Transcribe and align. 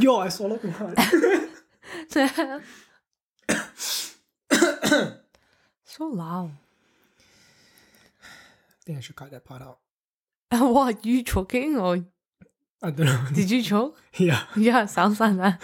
Yo, 0.00 0.16
I 0.18 0.28
swallowed 0.28 0.62
too 0.62 0.70
hard. 0.70 0.96
so 5.84 6.06
loud. 6.06 6.50
I 8.30 8.84
think 8.86 8.98
I 8.98 9.00
should 9.00 9.16
cut 9.16 9.30
that 9.32 9.44
part 9.44 9.62
out. 9.62 9.78
what, 10.52 11.04
you 11.04 11.22
choking 11.24 11.76
or 11.78 12.04
I 12.80 12.90
don't 12.92 13.06
know. 13.06 13.20
did 13.32 13.50
you 13.50 13.62
choke? 13.62 13.98
yeah. 14.16 14.42
Yeah, 14.56 14.86
sounds 14.86 15.18
like 15.18 15.36
that. 15.38 15.60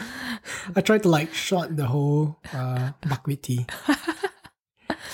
I 0.74 0.80
tried 0.80 1.04
to 1.04 1.08
like 1.08 1.32
short 1.32 1.76
the 1.76 1.86
whole 1.86 2.38
uh, 2.52 2.90
buckwheat 3.08 3.42
tea. 3.44 3.66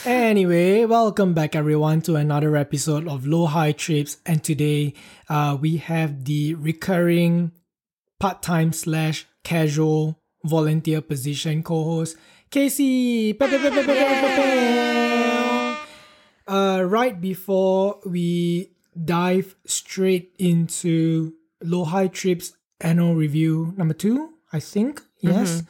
anyway, 0.05 0.85
welcome 0.85 1.35
back 1.35 1.55
everyone 1.55 2.01
to 2.03 2.17
another 2.17 2.57
episode 2.57 3.07
of 3.09 3.27
Lo-Hi 3.27 3.73
Trips, 3.73 4.19
and 4.25 4.43
today 4.43 4.95
uh, 5.29 5.57
we 5.61 5.77
have 5.79 6.25
the 6.25 6.55
recurring 6.55 7.53
part-time 8.19 8.73
slash 8.73 9.27
casual 9.45 10.19
volunteer 10.45 11.01
position 11.01 11.63
co-host 11.63 12.17
Kasey. 12.51 13.39
Uh, 16.47 16.83
right 16.83 17.21
before 17.21 18.01
we 18.05 18.73
dive 19.05 19.55
straight 19.67 20.35
into 20.39 21.35
Lo-Hi 21.63 22.09
Trips 22.09 22.53
annual 22.81 23.15
review 23.15 23.75
number 23.77 23.95
two, 23.95 24.35
I 24.53 24.61
think. 24.61 25.03
Yes. 25.21 25.63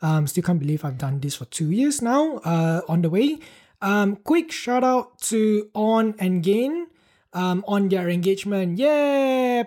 Um, 0.00 0.26
still 0.26 0.44
can't 0.44 0.60
believe 0.60 0.84
I've 0.84 0.98
done 0.98 1.18
this 1.18 1.34
for 1.34 1.46
two 1.46 1.70
years 1.70 2.00
now. 2.02 2.36
Uh, 2.38 2.82
on 2.88 3.02
the 3.02 3.10
way. 3.10 3.38
Um, 3.80 4.16
quick 4.16 4.50
shout 4.50 4.82
out 4.82 5.20
to 5.30 5.70
On 5.74 6.14
and 6.18 6.42
Gain 6.42 6.88
um, 7.32 7.64
on 7.68 7.88
their 7.88 8.08
engagement. 8.08 8.78
Yeah! 8.78 9.62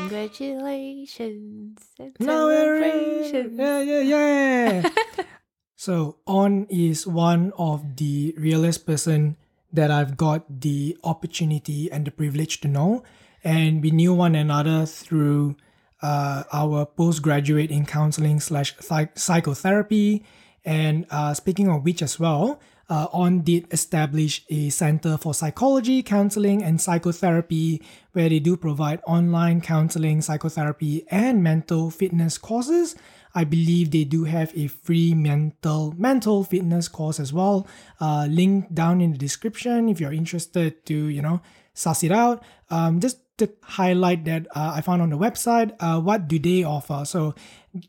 Congratulations 0.00 1.78
and 1.98 2.16
now. 2.18 3.80
Yeah, 3.80 3.80
yeah, 3.80 4.00
yeah. 4.00 4.90
so 5.76 6.18
On 6.26 6.66
is 6.68 7.06
one 7.06 7.52
of 7.56 7.96
the 7.96 8.34
realest 8.36 8.86
person 8.86 9.36
that 9.72 9.90
I've 9.90 10.16
got 10.16 10.60
the 10.60 10.98
opportunity 11.04 11.90
and 11.90 12.04
the 12.04 12.10
privilege 12.10 12.60
to 12.62 12.68
know. 12.68 13.04
And 13.44 13.80
we 13.82 13.90
knew 13.92 14.12
one 14.12 14.34
another 14.34 14.84
through 14.86 15.56
uh, 16.02 16.42
our 16.52 16.84
postgraduate 16.84 17.70
in 17.70 17.86
counseling 17.86 18.40
slash 18.40 18.74
psychotherapy 19.14 20.24
and 20.64 21.06
uh, 21.10 21.34
speaking 21.34 21.68
of 21.68 21.84
which, 21.84 22.02
as 22.02 22.18
well, 22.18 22.60
uh, 22.90 23.06
On 23.12 23.40
did 23.42 23.72
establish 23.72 24.44
a 24.50 24.68
center 24.68 25.16
for 25.16 25.32
psychology, 25.32 26.02
counseling, 26.02 26.62
and 26.62 26.80
psychotherapy 26.80 27.80
where 28.12 28.28
they 28.28 28.40
do 28.40 28.56
provide 28.56 29.00
online 29.06 29.60
counseling, 29.60 30.20
psychotherapy, 30.20 31.06
and 31.08 31.42
mental 31.42 31.90
fitness 31.90 32.36
courses. 32.36 32.96
I 33.32 33.44
believe 33.44 33.92
they 33.92 34.02
do 34.02 34.24
have 34.24 34.52
a 34.56 34.66
free 34.66 35.14
mental 35.14 35.94
mental 35.96 36.42
fitness 36.42 36.88
course 36.88 37.20
as 37.20 37.32
well. 37.32 37.68
Uh, 38.00 38.26
link 38.28 38.74
down 38.74 39.00
in 39.00 39.12
the 39.12 39.18
description 39.18 39.88
if 39.88 40.00
you're 40.00 40.12
interested 40.12 40.84
to 40.86 40.94
you 40.94 41.22
know 41.22 41.40
suss 41.72 42.02
it 42.02 42.10
out. 42.10 42.42
Um, 42.70 42.98
just 42.98 43.22
to 43.38 43.48
highlight 43.62 44.24
that 44.24 44.46
uh, 44.54 44.74
I 44.76 44.80
found 44.80 45.00
on 45.00 45.10
the 45.10 45.16
website, 45.16 45.74
uh, 45.80 46.00
what 46.00 46.28
do 46.28 46.38
they 46.38 46.62
offer? 46.62 47.04
So 47.06 47.34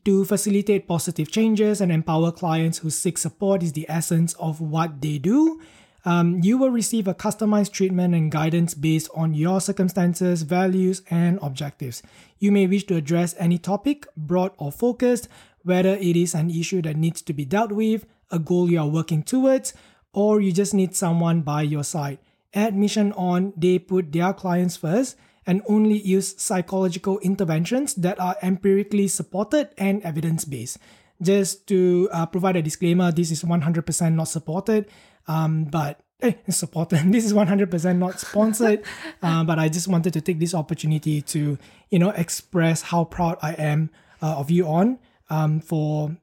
to 0.05 0.25
facilitate 0.25 0.87
positive 0.87 1.31
changes 1.31 1.81
and 1.81 1.91
empower 1.91 2.31
clients 2.31 2.79
who 2.79 2.89
seek 2.89 3.17
support 3.17 3.63
is 3.63 3.73
the 3.73 3.85
essence 3.89 4.33
of 4.35 4.61
what 4.61 5.01
they 5.01 5.17
do. 5.17 5.61
Um, 6.03 6.39
you 6.41 6.57
will 6.57 6.71
receive 6.71 7.07
a 7.07 7.13
customized 7.13 7.71
treatment 7.71 8.15
and 8.15 8.31
guidance 8.31 8.73
based 8.73 9.09
on 9.13 9.33
your 9.33 9.61
circumstances, 9.61 10.41
values, 10.41 11.03
and 11.09 11.37
objectives. 11.41 12.01
You 12.39 12.51
may 12.51 12.65
wish 12.65 12.85
to 12.87 12.95
address 12.95 13.35
any 13.37 13.57
topic, 13.59 14.07
broad 14.17 14.51
or 14.57 14.71
focused, 14.71 15.27
whether 15.63 15.95
it 15.95 16.15
is 16.15 16.33
an 16.33 16.49
issue 16.49 16.81
that 16.83 16.97
needs 16.97 17.21
to 17.21 17.33
be 17.33 17.45
dealt 17.45 17.71
with, 17.71 18.05
a 18.31 18.39
goal 18.39 18.71
you 18.71 18.79
are 18.79 18.87
working 18.87 19.21
towards, 19.21 19.73
or 20.13 20.41
you 20.41 20.51
just 20.51 20.73
need 20.73 20.95
someone 20.95 21.41
by 21.41 21.61
your 21.61 21.83
side. 21.83 22.17
At 22.53 22.73
Mission 22.73 23.13
On, 23.13 23.53
they 23.55 23.77
put 23.77 24.11
their 24.11 24.33
clients 24.33 24.77
first 24.77 25.15
and 25.45 25.61
only 25.67 25.99
use 25.99 26.39
psychological 26.41 27.19
interventions 27.19 27.95
that 27.95 28.19
are 28.19 28.35
empirically 28.43 29.07
supported 29.07 29.69
and 29.77 30.01
evidence 30.03 30.45
based. 30.45 30.77
Just 31.21 31.67
to 31.67 32.09
uh, 32.11 32.25
provide 32.25 32.55
a 32.55 32.61
disclaimer, 32.61 33.11
this 33.11 33.31
is 33.31 33.43
100% 33.43 34.13
not 34.13 34.27
supported, 34.27 34.87
um, 35.27 35.65
but 35.65 36.01
eh, 36.21 36.33
supported. 36.49 36.99
This 37.11 37.25
is 37.25 37.33
100% 37.33 37.97
not 37.97 38.19
sponsored, 38.19 38.83
uh, 39.21 39.43
but 39.43 39.59
I 39.59 39.69
just 39.69 39.87
wanted 39.87 40.13
to 40.13 40.21
take 40.21 40.39
this 40.39 40.53
opportunity 40.53 41.21
to, 41.21 41.57
you 41.89 41.99
know, 41.99 42.09
express 42.09 42.81
how 42.81 43.05
proud 43.05 43.37
I 43.41 43.53
am 43.53 43.91
uh, 44.21 44.37
of 44.37 44.49
you 44.49 44.67
on 44.67 44.99
um, 45.29 45.59
for 45.59 46.17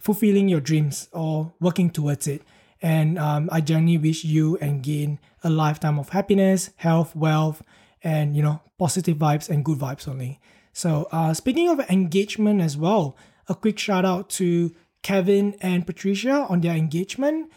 fulfilling 0.00 0.48
your 0.48 0.60
dreams 0.60 1.08
or 1.12 1.52
working 1.60 1.90
towards 1.90 2.26
it. 2.26 2.42
And 2.82 3.18
um, 3.18 3.48
I 3.52 3.60
genuinely 3.60 3.98
wish 3.98 4.24
you 4.24 4.56
and 4.58 4.82
Gain 4.82 5.18
a 5.44 5.50
lifetime 5.50 5.98
of 5.98 6.10
happiness, 6.10 6.70
health, 6.76 7.14
wealth, 7.14 7.62
and 8.02 8.36
you 8.36 8.42
know 8.42 8.60
positive 8.78 9.16
vibes 9.18 9.48
and 9.48 9.64
good 9.64 9.78
vibes 9.78 10.08
only. 10.08 10.40
So 10.72 11.08
uh, 11.12 11.34
speaking 11.34 11.68
of 11.68 11.80
engagement 11.90 12.60
as 12.60 12.76
well, 12.76 13.16
a 13.48 13.54
quick 13.54 13.78
shout 13.78 14.04
out 14.04 14.30
to 14.40 14.74
Kevin 15.02 15.56
and 15.60 15.86
Patricia 15.86 16.46
on 16.48 16.60
their 16.60 16.74
engagement. 16.76 17.50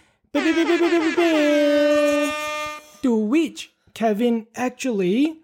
To 3.03 3.15
which 3.15 3.71
Kevin 3.93 4.47
actually, 4.55 5.41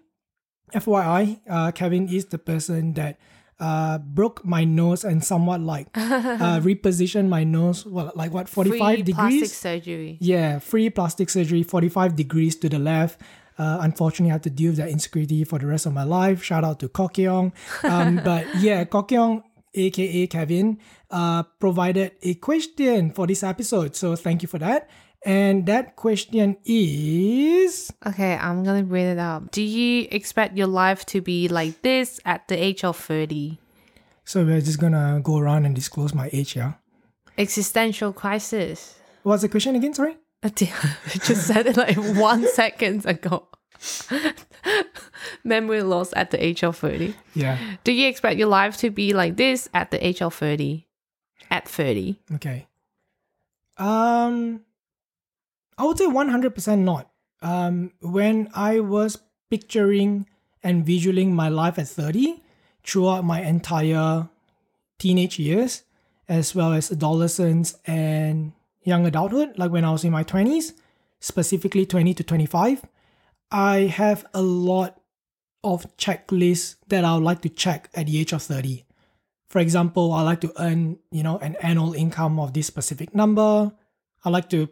FYI, 0.74 1.40
uh, 1.48 1.70
Kevin 1.72 2.08
is 2.08 2.26
the 2.26 2.38
person 2.38 2.94
that 2.94 3.18
uh, 3.60 3.98
broke 3.98 4.44
my 4.44 4.64
nose 4.64 5.04
and 5.04 5.22
somewhat 5.22 5.60
like 5.60 5.88
uh, 5.94 6.58
repositioned 6.60 7.28
my 7.28 7.44
nose, 7.44 7.84
well, 7.84 8.10
like 8.14 8.32
what, 8.32 8.48
45 8.48 8.78
Free 8.78 9.02
degrees? 9.02 9.14
plastic 9.14 9.50
surgery. 9.50 10.16
Yeah, 10.20 10.58
free 10.58 10.88
plastic 10.90 11.28
surgery, 11.28 11.62
45 11.62 12.16
degrees 12.16 12.56
to 12.56 12.68
the 12.68 12.78
left. 12.78 13.20
Uh, 13.60 13.78
unfortunately, 13.82 14.30
I 14.30 14.34
have 14.40 14.42
to 14.48 14.50
deal 14.50 14.70
with 14.70 14.78
that 14.78 14.88
insecurity 14.88 15.44
for 15.44 15.58
the 15.58 15.66
rest 15.66 15.84
of 15.84 15.92
my 15.92 16.04
life. 16.04 16.42
Shout 16.42 16.64
out 16.64 16.80
to 16.80 16.88
Kokyong. 16.88 17.52
Um, 17.84 18.16
but 18.24 18.46
yeah, 18.56 18.84
Kokyong, 18.84 19.42
aka 19.74 20.26
Kevin, 20.26 20.78
uh, 21.10 21.42
provided 21.60 22.12
a 22.22 22.34
question 22.40 23.12
for 23.12 23.26
this 23.26 23.42
episode. 23.42 23.94
So 23.94 24.16
thank 24.16 24.40
you 24.40 24.48
for 24.48 24.58
that. 24.58 24.88
And 25.26 25.66
that 25.66 25.96
question 25.96 26.56
is 26.64 27.92
Okay, 28.06 28.34
I'm 28.40 28.64
gonna 28.64 28.84
read 28.84 29.12
it 29.12 29.18
out. 29.18 29.52
Do 29.52 29.60
you 29.60 30.08
expect 30.10 30.56
your 30.56 30.66
life 30.66 31.04
to 31.12 31.20
be 31.20 31.48
like 31.48 31.82
this 31.82 32.18
at 32.24 32.48
the 32.48 32.56
age 32.56 32.82
of 32.84 32.96
30? 32.96 33.60
so 34.24 34.44
we're 34.44 34.62
just 34.62 34.80
gonna 34.80 35.20
go 35.22 35.36
around 35.36 35.66
and 35.66 35.74
disclose 35.74 36.14
my 36.14 36.30
age, 36.32 36.56
yeah? 36.56 36.74
Existential 37.36 38.12
crisis. 38.14 38.94
What's 39.24 39.42
the 39.42 39.48
question 39.50 39.74
again? 39.74 39.92
Sorry? 39.92 40.16
I 40.42 40.48
just 40.48 41.46
said 41.46 41.66
it 41.66 41.76
like 41.76 41.96
one 42.16 42.46
second 42.54 43.04
ago. 43.04 43.49
Memory 45.44 45.82
loss 45.82 46.12
at 46.14 46.30
the 46.30 46.44
age 46.44 46.62
of 46.62 46.76
30. 46.76 47.14
Yeah. 47.34 47.58
Do 47.84 47.92
you 47.92 48.08
expect 48.08 48.38
your 48.38 48.48
life 48.48 48.76
to 48.78 48.90
be 48.90 49.12
like 49.14 49.36
this 49.36 49.68
at 49.74 49.90
the 49.90 50.04
age 50.06 50.22
of 50.22 50.34
30? 50.34 50.86
At 51.50 51.68
30. 51.68 52.20
Okay. 52.34 52.66
Um, 53.78 54.60
I 55.78 55.84
would 55.84 55.98
say 55.98 56.06
100% 56.06 56.78
not. 56.80 57.10
Um, 57.42 57.92
when 58.02 58.50
I 58.54 58.80
was 58.80 59.18
picturing 59.50 60.26
and 60.62 60.84
visualing 60.84 61.34
my 61.34 61.48
life 61.48 61.78
at 61.78 61.88
30 61.88 62.42
throughout 62.84 63.24
my 63.24 63.40
entire 63.42 64.28
teenage 64.98 65.38
years, 65.38 65.82
as 66.28 66.54
well 66.54 66.72
as 66.74 66.92
adolescence 66.92 67.76
and 67.86 68.52
young 68.82 69.06
adulthood, 69.06 69.58
like 69.58 69.72
when 69.72 69.84
I 69.84 69.90
was 69.90 70.04
in 70.04 70.12
my 70.12 70.22
20s, 70.22 70.74
specifically 71.18 71.86
20 71.86 72.14
to 72.14 72.22
25, 72.22 72.82
I 73.50 73.80
have 73.80 74.26
a 74.32 74.42
lot 74.42 75.00
of 75.62 75.96
checklists 75.96 76.76
that 76.88 77.04
I 77.04 77.14
would 77.14 77.24
like 77.24 77.42
to 77.42 77.48
check 77.48 77.90
at 77.94 78.06
the 78.06 78.18
age 78.18 78.32
of 78.32 78.42
30 78.42 78.86
for 79.50 79.58
example, 79.58 80.12
I 80.12 80.22
like 80.22 80.40
to 80.42 80.52
earn, 80.62 80.98
you 81.10 81.24
know, 81.24 81.36
an 81.38 81.56
annual 81.60 81.92
income 81.92 82.38
of 82.38 82.54
this 82.54 82.68
specific 82.68 83.16
number. 83.16 83.72
I 84.24 84.30
like 84.30 84.48
to 84.50 84.68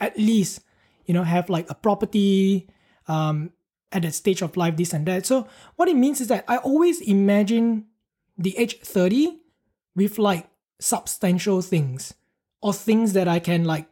at 0.00 0.18
least, 0.18 0.62
you 1.06 1.14
know, 1.14 1.22
have 1.22 1.48
like 1.48 1.70
a 1.70 1.74
property 1.76 2.68
um, 3.06 3.52
at 3.92 4.02
that 4.02 4.14
stage 4.14 4.42
of 4.42 4.56
life, 4.56 4.76
this 4.76 4.92
and 4.92 5.06
that. 5.06 5.26
So 5.26 5.46
what 5.76 5.88
it 5.88 5.94
means 5.94 6.20
is 6.20 6.26
that 6.26 6.44
I 6.48 6.56
always 6.56 7.00
imagine 7.00 7.86
the 8.36 8.58
age 8.58 8.80
30 8.80 9.38
with 9.94 10.18
like 10.18 10.48
substantial 10.80 11.62
things 11.62 12.12
or 12.60 12.74
things 12.74 13.12
that 13.12 13.28
I 13.28 13.38
can 13.38 13.62
like 13.62 13.86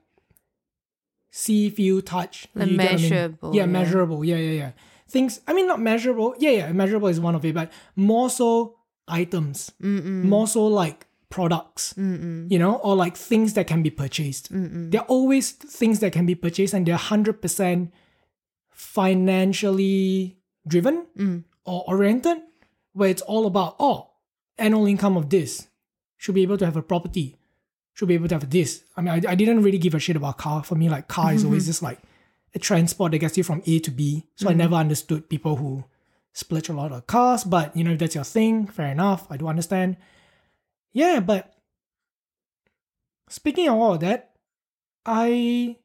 see, 1.42 1.68
feel, 1.68 2.00
touch. 2.00 2.42
Get 2.42 2.50
what 2.54 2.62
I 2.62 2.66
mean? 2.66 2.76
measurable, 2.76 3.54
Yeah, 3.56 3.62
yeah. 3.62 3.66
measurable. 3.78 4.24
Yeah, 4.24 4.36
yeah, 4.36 4.50
yeah. 4.62 4.72
Things, 5.08 5.40
I 5.48 5.52
mean, 5.52 5.66
not 5.66 5.80
measurable. 5.80 6.34
Yeah, 6.38 6.50
yeah, 6.50 6.72
measurable 6.72 7.08
is 7.08 7.18
one 7.20 7.34
of 7.34 7.44
it, 7.44 7.54
but 7.54 7.72
more 7.96 8.30
so 8.30 8.76
items, 9.08 9.72
more 9.80 10.46
so 10.46 10.66
like 10.66 11.06
products, 11.28 11.94
you 11.96 12.58
know, 12.58 12.76
or 12.86 12.94
like 13.04 13.16
things 13.16 13.54
that 13.54 13.66
can 13.66 13.82
be 13.82 13.90
purchased. 13.90 14.48
They're 14.50 15.08
always 15.16 15.50
things 15.52 15.98
that 16.00 16.12
can 16.12 16.24
be 16.26 16.34
purchased 16.36 16.72
and 16.74 16.86
they're 16.86 16.96
100% 16.96 17.90
financially 18.70 20.36
driven 20.66 21.06
Mm. 21.18 21.44
or 21.66 21.84
oriented, 21.88 22.38
where 22.92 23.10
it's 23.10 23.22
all 23.22 23.46
about, 23.46 23.76
oh, 23.80 24.10
annual 24.56 24.86
income 24.86 25.16
of 25.16 25.28
this, 25.30 25.68
should 26.16 26.34
be 26.34 26.42
able 26.42 26.56
to 26.58 26.64
have 26.64 26.76
a 26.76 26.82
property, 26.82 27.36
should 27.94 28.08
be 28.08 28.14
able 28.14 28.28
to 28.28 28.34
have 28.34 28.50
this. 28.50 28.84
I 28.96 29.00
mean, 29.00 29.12
I, 29.26 29.32
I 29.32 29.34
didn't 29.34 29.62
really 29.62 29.78
give 29.78 29.94
a 29.94 29.98
shit 29.98 30.16
about 30.16 30.38
car. 30.38 30.62
For 30.62 30.74
me, 30.74 30.88
like, 30.88 31.08
car 31.08 31.32
is 31.32 31.40
mm-hmm. 31.40 31.48
always 31.48 31.66
just 31.66 31.82
like 31.82 32.00
a 32.54 32.58
transport 32.58 33.12
that 33.12 33.18
gets 33.18 33.38
you 33.38 33.44
from 33.44 33.62
A 33.66 33.78
to 33.80 33.90
B. 33.90 34.26
So 34.34 34.48
I 34.48 34.50
mm-hmm. 34.50 34.58
never 34.58 34.74
understood 34.74 35.28
people 35.28 35.56
who 35.56 35.84
splurge 36.32 36.68
a 36.68 36.72
lot 36.72 36.92
on 36.92 37.02
cars, 37.02 37.44
but 37.44 37.76
you 37.76 37.84
know, 37.84 37.92
if 37.92 37.98
that's 37.98 38.16
your 38.16 38.24
thing, 38.24 38.66
fair 38.66 38.88
enough. 38.88 39.26
I 39.30 39.36
do 39.36 39.46
understand. 39.46 39.96
Yeah, 40.92 41.20
but 41.20 41.54
speaking 43.28 43.68
of 43.68 43.76
all 43.76 43.94
of 43.94 44.00
that, 44.00 44.32
I 45.06 45.76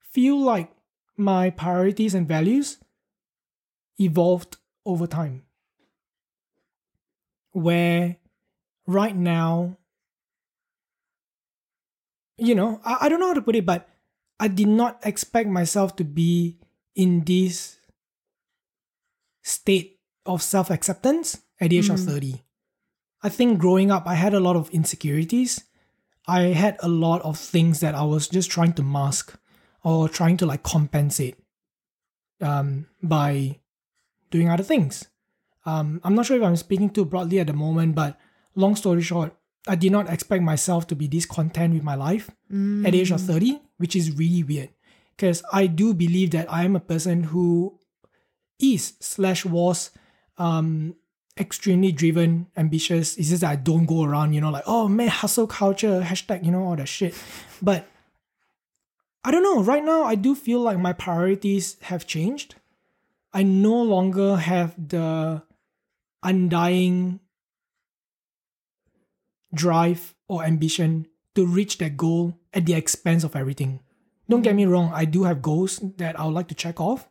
feel 0.00 0.40
like 0.40 0.70
my 1.16 1.50
priorities 1.50 2.14
and 2.14 2.26
values 2.26 2.78
evolved 3.98 4.56
over 4.84 5.06
time. 5.06 5.44
Where 7.52 8.16
right 8.90 9.14
now, 9.14 9.78
you 12.36 12.54
know, 12.54 12.80
I, 12.84 12.98
I 13.02 13.08
don't 13.08 13.20
know 13.20 13.28
how 13.28 13.34
to 13.34 13.42
put 13.42 13.56
it, 13.56 13.64
but 13.66 13.88
I 14.38 14.48
did 14.48 14.68
not 14.68 15.00
expect 15.04 15.48
myself 15.48 15.96
to 15.96 16.04
be 16.04 16.58
in 16.94 17.24
this 17.24 17.78
state 19.42 20.00
of 20.26 20.42
self 20.42 20.70
acceptance 20.70 21.40
at 21.60 21.70
the 21.70 21.78
age 21.78 21.88
of 21.88 22.00
30. 22.00 22.42
I 23.22 23.28
think 23.28 23.58
growing 23.58 23.90
up, 23.90 24.06
I 24.06 24.14
had 24.14 24.34
a 24.34 24.40
lot 24.40 24.56
of 24.56 24.70
insecurities. 24.70 25.64
I 26.26 26.54
had 26.56 26.76
a 26.80 26.88
lot 26.88 27.22
of 27.22 27.38
things 27.38 27.80
that 27.80 27.94
I 27.94 28.02
was 28.02 28.28
just 28.28 28.50
trying 28.50 28.72
to 28.74 28.82
mask 28.82 29.38
or 29.84 30.08
trying 30.08 30.36
to 30.38 30.46
like 30.46 30.62
compensate 30.62 31.36
um, 32.40 32.86
by 33.02 33.60
doing 34.30 34.48
other 34.48 34.62
things. 34.62 35.06
Um, 35.66 36.00
I'm 36.02 36.14
not 36.14 36.26
sure 36.26 36.36
if 36.36 36.42
I'm 36.42 36.56
speaking 36.56 36.88
too 36.88 37.04
broadly 37.04 37.40
at 37.40 37.46
the 37.46 37.52
moment, 37.52 37.94
but 37.94 38.18
long 38.54 38.76
story 38.76 39.02
short, 39.02 39.34
I 39.68 39.76
did 39.76 39.92
not 39.92 40.08
expect 40.08 40.42
myself 40.42 40.86
to 40.88 40.96
be 40.96 41.06
this 41.06 41.26
content 41.26 41.74
with 41.74 41.82
my 41.82 41.94
life 41.94 42.30
at 42.86 42.92
the 42.92 43.00
age 43.00 43.10
of 43.10 43.20
30, 43.20 43.60
which 43.76 43.94
is 43.94 44.16
really 44.16 44.42
weird. 44.42 44.70
Because 45.16 45.42
I 45.52 45.66
do 45.66 45.92
believe 45.92 46.30
that 46.30 46.50
I 46.50 46.64
am 46.64 46.76
a 46.76 46.80
person 46.80 47.24
who 47.24 47.78
is 48.58 48.94
slash 49.00 49.44
was 49.44 49.90
um 50.38 50.94
extremely 51.38 51.92
driven, 51.92 52.46
ambitious. 52.56 53.16
It's 53.16 53.28
just 53.30 53.40
that 53.40 53.50
I 53.50 53.56
don't 53.56 53.86
go 53.86 54.04
around, 54.04 54.34
you 54.34 54.40
know, 54.40 54.50
like, 54.50 54.64
oh 54.66 54.88
man, 54.88 55.08
hustle 55.08 55.46
culture, 55.46 56.02
hashtag, 56.02 56.44
you 56.44 56.50
know, 56.50 56.64
all 56.64 56.76
that 56.76 56.88
shit. 56.88 57.14
But 57.62 57.86
I 59.24 59.30
don't 59.30 59.42
know, 59.42 59.62
right 59.62 59.84
now 59.84 60.04
I 60.04 60.14
do 60.14 60.34
feel 60.34 60.60
like 60.60 60.78
my 60.78 60.92
priorities 60.92 61.76
have 61.82 62.06
changed. 62.06 62.54
I 63.32 63.42
no 63.42 63.82
longer 63.82 64.36
have 64.36 64.74
the 64.76 65.42
undying 66.22 67.20
drive 69.54 70.14
or 70.28 70.44
ambition 70.44 71.06
to 71.34 71.46
reach 71.46 71.78
that 71.78 71.96
goal 71.96 72.38
at 72.52 72.66
the 72.66 72.74
expense 72.74 73.24
of 73.24 73.36
everything. 73.36 73.80
Don't 74.28 74.42
get 74.42 74.54
me 74.54 74.64
wrong, 74.64 74.90
I 74.94 75.04
do 75.04 75.24
have 75.24 75.42
goals 75.42 75.80
that 75.96 76.18
I 76.18 76.24
would 76.24 76.34
like 76.34 76.48
to 76.48 76.54
check 76.54 76.80
off, 76.80 77.08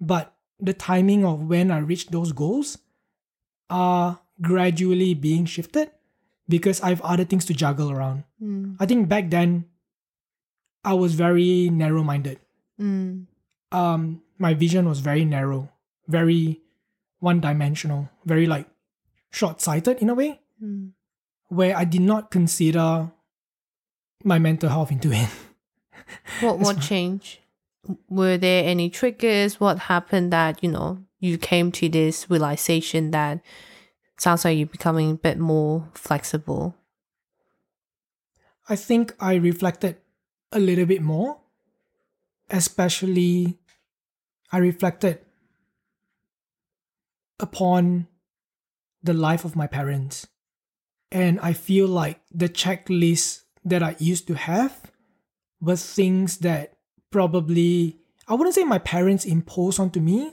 but 0.00 0.34
the 0.60 0.74
timing 0.74 1.24
of 1.24 1.48
when 1.48 1.70
I 1.70 1.78
reach 1.78 2.08
those 2.08 2.32
goals 2.32 2.78
are 3.70 4.20
gradually 4.40 5.14
being 5.14 5.46
shifted 5.46 5.90
because 6.48 6.80
I 6.82 6.90
have 6.90 7.00
other 7.02 7.24
things 7.24 7.44
to 7.46 7.54
juggle 7.54 7.90
around. 7.90 8.24
Mm. 8.42 8.76
I 8.78 8.86
think 8.86 9.08
back 9.08 9.30
then 9.30 9.64
I 10.84 10.94
was 10.94 11.14
very 11.14 11.70
narrow 11.70 12.02
minded. 12.02 12.38
Mm. 12.80 13.26
Um, 13.70 14.22
my 14.38 14.52
vision 14.52 14.88
was 14.88 15.00
very 15.00 15.24
narrow, 15.24 15.70
very 16.06 16.60
one 17.20 17.40
dimensional, 17.40 18.10
very 18.26 18.46
like 18.46 18.66
short 19.30 19.60
sighted 19.60 19.98
in 19.98 20.10
a 20.10 20.14
way, 20.14 20.40
Mm. 20.62 20.92
Where 21.52 21.76
I 21.76 21.84
did 21.84 22.00
not 22.00 22.30
consider 22.30 23.12
my 24.24 24.38
mental 24.38 24.70
health 24.70 24.90
into 24.90 25.12
it. 25.12 25.28
What 26.40 26.58
what 26.58 26.80
changed? 26.80 27.40
Were 28.08 28.36
there 28.36 28.64
any 28.64 28.90
triggers? 28.90 29.60
What 29.60 29.78
happened 29.92 30.32
that 30.32 30.62
you 30.62 30.70
know 30.70 31.04
you 31.20 31.38
came 31.38 31.70
to 31.72 31.88
this 31.88 32.28
realization 32.28 33.12
that 33.12 33.40
sounds 34.18 34.44
like 34.44 34.56
you're 34.56 34.66
becoming 34.66 35.12
a 35.12 35.14
bit 35.14 35.38
more 35.38 35.88
flexible? 35.94 36.74
I 38.68 38.76
think 38.76 39.14
I 39.20 39.34
reflected 39.34 39.96
a 40.52 40.58
little 40.60 40.86
bit 40.86 41.02
more, 41.02 41.38
especially 42.50 43.58
I 44.50 44.58
reflected 44.58 45.20
upon 47.38 48.06
the 49.02 49.14
life 49.14 49.44
of 49.44 49.56
my 49.56 49.66
parents. 49.66 50.26
And 51.12 51.38
I 51.40 51.52
feel 51.52 51.86
like 51.86 52.20
the 52.32 52.48
checklist 52.48 53.42
that 53.64 53.82
I 53.82 53.96
used 53.98 54.26
to 54.28 54.34
have 54.34 54.90
were 55.60 55.76
things 55.76 56.38
that 56.38 56.74
probably, 57.10 57.98
I 58.26 58.34
wouldn't 58.34 58.54
say 58.54 58.64
my 58.64 58.78
parents 58.78 59.24
imposed 59.24 59.78
onto 59.78 60.00
me, 60.00 60.32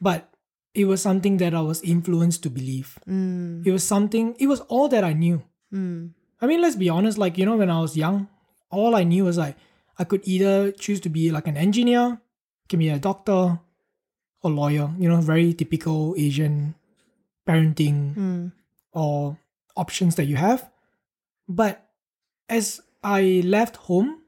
but 0.00 0.30
it 0.74 0.84
was 0.84 1.02
something 1.02 1.38
that 1.38 1.54
I 1.54 1.60
was 1.60 1.82
influenced 1.82 2.42
to 2.44 2.50
believe. 2.50 2.98
Mm. 3.08 3.66
It 3.66 3.72
was 3.72 3.82
something, 3.82 4.36
it 4.38 4.46
was 4.46 4.60
all 4.62 4.88
that 4.88 5.04
I 5.04 5.12
knew. 5.12 5.42
Mm. 5.74 6.12
I 6.40 6.46
mean, 6.46 6.62
let's 6.62 6.76
be 6.76 6.88
honest, 6.88 7.18
like, 7.18 7.36
you 7.36 7.44
know, 7.44 7.56
when 7.56 7.70
I 7.70 7.80
was 7.80 7.96
young, 7.96 8.28
all 8.70 8.94
I 8.94 9.02
knew 9.04 9.24
was 9.24 9.38
like, 9.38 9.56
I 9.98 10.04
could 10.04 10.20
either 10.24 10.70
choose 10.70 11.00
to 11.00 11.08
be 11.08 11.30
like 11.30 11.48
an 11.48 11.56
engineer, 11.56 12.20
can 12.68 12.78
be 12.78 12.90
a 12.90 12.98
doctor, 12.98 13.58
or 14.42 14.50
lawyer, 14.50 14.92
you 14.98 15.08
know, 15.08 15.20
very 15.20 15.54
typical 15.54 16.14
Asian 16.16 16.74
parenting 17.48 18.14
Mm. 18.14 18.52
or 18.92 19.38
options 19.76 20.14
that 20.16 20.24
you 20.24 20.36
have. 20.36 20.70
But 21.48 21.88
as 22.48 22.80
I 23.02 23.42
left 23.44 23.76
home 23.76 24.22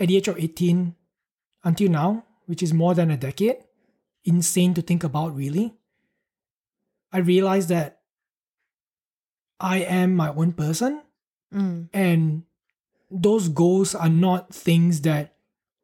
at 0.00 0.08
the 0.08 0.16
age 0.16 0.28
of 0.28 0.38
18 0.38 0.94
until 1.64 1.90
now, 1.90 2.24
which 2.46 2.62
is 2.62 2.72
more 2.72 2.94
than 2.94 3.10
a 3.10 3.16
decade, 3.16 3.56
insane 4.24 4.74
to 4.74 4.82
think 4.82 5.04
about 5.04 5.34
really, 5.36 5.74
I 7.12 7.18
realized 7.18 7.68
that 7.68 8.00
I 9.60 9.78
am 9.78 10.14
my 10.16 10.28
own 10.30 10.52
person 10.52 11.02
Mm. 11.52 11.90
and 11.92 12.44
those 13.10 13.48
goals 13.50 13.94
are 13.94 14.08
not 14.08 14.54
things 14.54 15.02
that 15.02 15.36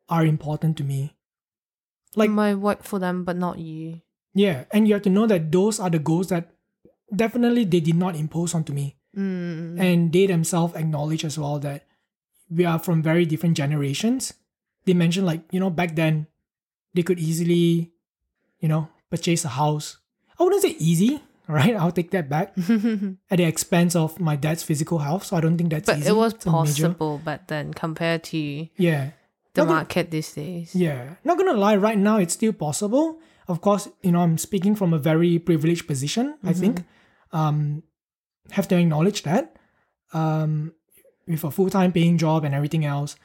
are 0.08 0.24
important 0.24 0.78
to 0.78 0.84
me. 0.84 1.14
Like, 2.16 2.30
might 2.30 2.54
work 2.54 2.82
for 2.84 2.98
them, 2.98 3.22
but 3.24 3.36
not 3.36 3.58
you. 3.58 4.00
yeah, 4.32 4.64
and 4.72 4.88
you 4.88 4.94
have 4.94 5.02
to 5.02 5.10
know 5.10 5.26
that 5.26 5.52
those 5.52 5.78
are 5.78 5.90
the 5.90 5.98
goals 5.98 6.28
that 6.28 6.54
definitely 7.14 7.64
they 7.64 7.80
did 7.80 7.96
not 7.96 8.16
impose 8.16 8.54
onto 8.54 8.72
me. 8.72 8.96
Mm. 9.16 9.80
And 9.80 10.12
they 10.12 10.26
themselves 10.26 10.74
acknowledge 10.76 11.24
as 11.24 11.38
well 11.38 11.58
that 11.60 11.86
we 12.50 12.64
are 12.64 12.78
from 12.78 13.02
very 13.02 13.24
different 13.26 13.56
generations. 13.56 14.34
They 14.84 14.94
mentioned, 14.94 15.26
like, 15.26 15.42
you 15.50 15.60
know, 15.60 15.70
back 15.70 15.96
then 15.96 16.26
they 16.94 17.02
could 17.02 17.18
easily, 17.18 17.92
you 18.60 18.68
know, 18.68 18.88
purchase 19.10 19.44
a 19.44 19.48
house. 19.48 19.98
I 20.38 20.44
wouldn't 20.44 20.62
say 20.62 20.76
easy, 20.78 21.20
right? 21.48 21.74
I'll 21.74 21.92
take 21.92 22.10
that 22.12 22.28
back 22.28 22.52
at 23.30 23.36
the 23.38 23.44
expense 23.44 23.96
of 23.96 24.20
my 24.20 24.36
dad's 24.36 24.62
physical 24.62 24.98
health. 24.98 25.24
So 25.24 25.36
I 25.36 25.40
don't 25.40 25.56
think 25.58 25.70
that's 25.70 25.86
but 25.86 25.98
easy. 25.98 26.08
it 26.08 26.16
was 26.16 26.34
major- 26.34 26.50
possible. 26.50 27.20
But 27.24 27.48
then 27.48 27.74
compared 27.74 28.24
to 28.24 28.38
Yeah. 28.76 29.10
the 29.54 29.62
Not 29.62 29.66
gonna- 29.66 29.72
market 29.80 30.10
these 30.10 30.32
days, 30.32 30.74
Yeah, 30.74 31.14
not 31.24 31.36
gonna 31.38 31.54
lie, 31.54 31.76
right 31.76 31.98
now 31.98 32.18
it's 32.18 32.34
still 32.34 32.52
possible. 32.52 33.18
Of 33.48 33.60
course, 33.62 33.88
you 34.02 34.12
know, 34.12 34.20
I'm 34.20 34.36
speaking 34.38 34.74
from 34.76 34.92
a 34.92 34.98
very 34.98 35.38
privileged 35.38 35.86
position, 35.88 36.36
I 36.44 36.52
think. 36.52 36.84
Um, 37.32 37.82
have 38.50 38.68
to 38.68 38.76
acknowledge 38.78 39.22
that. 39.22 39.56
Um, 40.12 40.72
with 41.26 41.44
a 41.44 41.50
full 41.50 41.68
time 41.70 41.92
paying 41.92 42.16
job 42.18 42.44
and 42.44 42.54
everything 42.54 42.84
else, 42.84 43.16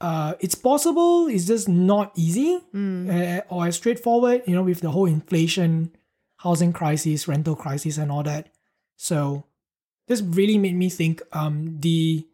uh, 0.00 0.34
it's 0.40 0.54
possible. 0.54 1.26
It's 1.28 1.44
just 1.46 1.68
not 1.68 2.12
easy 2.16 2.58
Mm. 2.74 3.10
uh, 3.10 3.42
or 3.50 3.66
as 3.66 3.76
straightforward, 3.76 4.42
you 4.46 4.54
know, 4.54 4.62
with 4.62 4.80
the 4.80 4.90
whole 4.90 5.06
inflation, 5.06 5.94
housing 6.38 6.72
crisis, 6.72 7.28
rental 7.28 7.54
crisis, 7.56 7.98
and 7.98 8.10
all 8.10 8.22
that. 8.22 8.48
So, 8.96 9.44
this 10.08 10.22
really 10.22 10.56
made 10.56 10.76
me 10.76 10.88
think 10.88 11.20
um, 11.32 11.78
the 11.80 12.26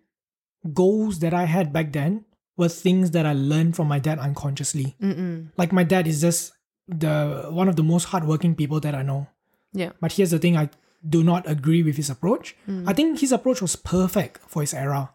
goals 0.72 1.18
that 1.20 1.34
I 1.34 1.44
had 1.44 1.72
back 1.72 1.92
then 1.92 2.24
were 2.56 2.68
things 2.68 3.10
that 3.12 3.26
I 3.26 3.32
learned 3.32 3.74
from 3.74 3.88
my 3.88 3.98
dad 3.98 4.18
unconsciously. 4.18 4.94
Mm-mm. 5.02 5.50
Like 5.56 5.72
my 5.72 5.82
dad 5.82 6.06
is 6.06 6.20
just 6.20 6.52
the 6.86 7.46
one 7.50 7.68
of 7.68 7.74
the 7.76 7.82
most 7.82 8.04
hardworking 8.04 8.54
people 8.54 8.78
that 8.80 8.94
I 8.94 9.02
know. 9.02 9.26
Yeah. 9.72 9.90
But 10.00 10.12
here's 10.12 10.30
the 10.30 10.38
thing: 10.38 10.56
I 10.56 10.68
do 11.08 11.22
not 11.24 11.48
agree 11.50 11.82
with 11.82 11.96
his 11.96 12.10
approach. 12.10 12.56
I 12.86 12.92
think 12.92 13.18
his 13.20 13.32
approach 13.32 13.60
was 13.60 13.76
perfect 13.76 14.40
for 14.48 14.60
his 14.62 14.72
era. 14.74 15.10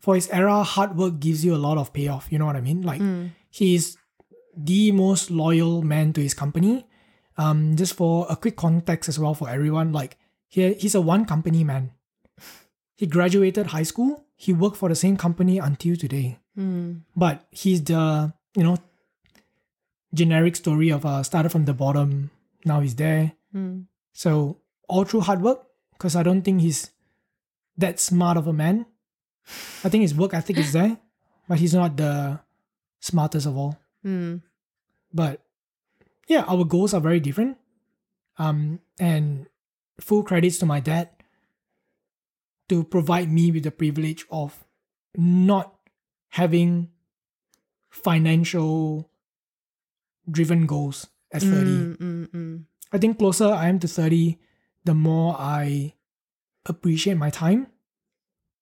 For 0.00 0.14
his 0.14 0.28
era, 0.30 0.62
hard 0.62 0.96
work 0.96 1.20
gives 1.20 1.44
you 1.44 1.54
a 1.54 1.58
lot 1.68 1.78
of 1.78 1.92
payoff. 1.92 2.28
You 2.30 2.38
know 2.38 2.46
what 2.46 2.56
I 2.56 2.60
mean? 2.60 2.82
Like 2.82 3.02
he's 3.50 3.96
the 4.56 4.92
most 4.92 5.30
loyal 5.30 5.82
man 5.82 6.12
to 6.14 6.20
his 6.22 6.34
company. 6.34 6.86
Um, 7.36 7.76
just 7.76 7.94
for 7.94 8.26
a 8.30 8.36
quick 8.36 8.56
context 8.56 9.08
as 9.10 9.18
well 9.18 9.34
for 9.34 9.48
everyone, 9.50 9.92
like 9.92 10.16
he, 10.48 10.72
he's 10.74 10.94
a 10.94 11.00
one 11.02 11.26
company 11.26 11.64
man. 11.64 11.90
He 12.96 13.06
graduated 13.06 13.66
high 13.66 13.82
school. 13.82 14.24
He 14.36 14.54
worked 14.54 14.78
for 14.78 14.88
the 14.88 14.94
same 14.94 15.16
company 15.16 15.58
until 15.58 15.96
today 15.96 16.38
Mm. 16.56 17.02
but 17.14 17.44
he's 17.50 17.84
the 17.84 18.32
you 18.56 18.64
know 18.64 18.78
generic 20.14 20.56
story 20.56 20.90
of 20.90 21.04
uh, 21.04 21.22
started 21.22 21.50
from 21.50 21.64
the 21.66 21.74
bottom, 21.74 22.30
now 22.64 22.80
he's 22.80 22.94
there. 22.96 23.32
Mm. 23.54 23.86
So 24.14 24.58
all 24.88 25.04
through 25.04 25.20
hard 25.20 25.42
work, 25.42 25.62
because 25.92 26.16
I 26.16 26.22
don't 26.22 26.42
think 26.42 26.60
he's 26.60 26.90
that 27.76 28.00
smart 28.00 28.36
of 28.36 28.46
a 28.46 28.52
man. 28.52 28.86
I 29.84 29.88
think 29.88 30.02
his 30.02 30.14
work 30.14 30.34
ethic 30.34 30.58
is 30.58 30.72
there, 30.72 30.98
but 31.48 31.58
he's 31.58 31.74
not 31.74 31.96
the 31.96 32.40
smartest 33.00 33.46
of 33.46 33.56
all. 33.56 33.78
Mm. 34.04 34.42
But 35.12 35.42
yeah, 36.28 36.44
our 36.48 36.64
goals 36.64 36.94
are 36.94 37.00
very 37.00 37.20
different. 37.20 37.56
Um, 38.38 38.80
and 38.98 39.46
full 40.00 40.22
credits 40.22 40.58
to 40.58 40.66
my 40.66 40.80
dad 40.80 41.08
to 42.68 42.84
provide 42.84 43.32
me 43.32 43.50
with 43.50 43.62
the 43.62 43.70
privilege 43.70 44.26
of 44.30 44.64
not 45.16 45.74
having 46.30 46.90
financial 47.88 49.08
driven 50.30 50.66
goals 50.66 51.06
at 51.32 51.42
30. 51.42 51.54
Mm, 51.54 51.96
mm, 51.96 52.28
mm. 52.28 52.64
I 52.92 52.98
think 52.98 53.18
closer 53.18 53.46
I 53.46 53.68
am 53.68 53.78
to 53.80 53.88
30, 53.88 54.38
the 54.86 54.94
more 54.94 55.36
I 55.38 55.94
appreciate 56.64 57.16
my 57.16 57.30
time, 57.30 57.66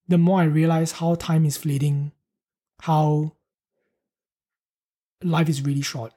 the 0.09 0.19
more 0.19 0.41
I 0.41 0.45
realize 0.45 0.93
how 0.93 1.15
time 1.15 1.45
is 1.45 1.57
fleeting, 1.57 2.13
how 2.81 3.37
life 5.23 5.49
is 5.49 5.63
really 5.63 5.83
short. 5.83 6.13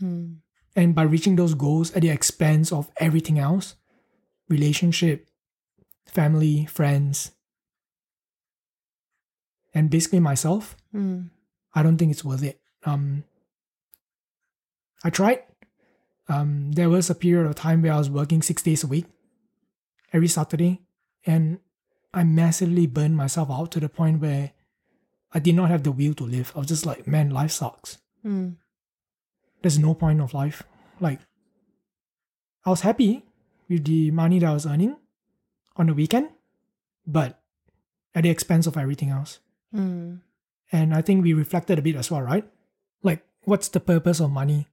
Mm. 0.00 0.38
And 0.74 0.94
by 0.94 1.02
reaching 1.02 1.36
those 1.36 1.54
goals 1.54 1.92
at 1.92 2.02
the 2.02 2.10
expense 2.10 2.72
of 2.72 2.90
everything 2.96 3.38
else, 3.38 3.76
relationship, 4.48 5.28
family, 6.06 6.66
friends, 6.66 7.32
and 9.74 9.90
basically 9.90 10.20
myself, 10.20 10.76
Mm. 10.94 11.30
I 11.74 11.82
don't 11.82 11.96
think 11.96 12.10
it's 12.12 12.24
worth 12.24 12.42
it. 12.42 12.60
Um, 12.84 13.24
I 15.02 15.08
tried. 15.08 15.40
Um, 16.28 16.72
there 16.72 16.90
was 16.90 17.08
a 17.08 17.14
period 17.14 17.48
of 17.48 17.54
time 17.54 17.80
where 17.80 17.94
I 17.94 17.98
was 17.98 18.10
working 18.10 18.42
six 18.42 18.62
days 18.62 18.84
a 18.84 18.86
week, 18.86 19.06
every 20.12 20.28
Saturday, 20.28 20.82
and 21.26 21.58
I 22.12 22.24
massively 22.24 22.86
burned 22.86 23.16
myself 23.16 23.50
out 23.50 23.70
to 23.72 23.80
the 23.80 23.88
point 23.88 24.20
where 24.20 24.52
I 25.32 25.38
did 25.38 25.54
not 25.54 25.70
have 25.70 25.82
the 25.82 25.92
will 25.92 26.14
to 26.14 26.24
live. 26.24 26.52
I 26.54 26.58
was 26.58 26.68
just 26.68 26.84
like, 26.84 27.06
man, 27.06 27.30
life 27.30 27.52
sucks. 27.52 27.98
Mm. 28.24 28.56
There's 29.62 29.78
no 29.78 29.94
point 29.94 30.20
of 30.20 30.34
life. 30.34 30.62
Like, 31.00 31.20
I 32.64 32.70
was 32.70 32.82
happy 32.82 33.24
with 33.68 33.84
the 33.84 34.10
money 34.10 34.38
that 34.40 34.46
I 34.46 34.52
was 34.52 34.66
earning 34.66 34.96
on 35.76 35.86
the 35.86 35.94
weekend, 35.94 36.28
but 37.06 37.40
at 38.14 38.24
the 38.24 38.30
expense 38.30 38.66
of 38.66 38.76
everything 38.76 39.08
else. 39.08 39.38
Mm. 39.74 40.20
And 40.70 40.94
I 40.94 41.00
think 41.00 41.22
we 41.22 41.32
reflected 41.32 41.78
a 41.78 41.82
bit 41.82 41.96
as 41.96 42.10
well, 42.10 42.22
right? 42.22 42.44
Like, 43.02 43.24
what's 43.44 43.68
the 43.68 43.80
purpose 43.80 44.20
of 44.20 44.30
money? 44.30 44.68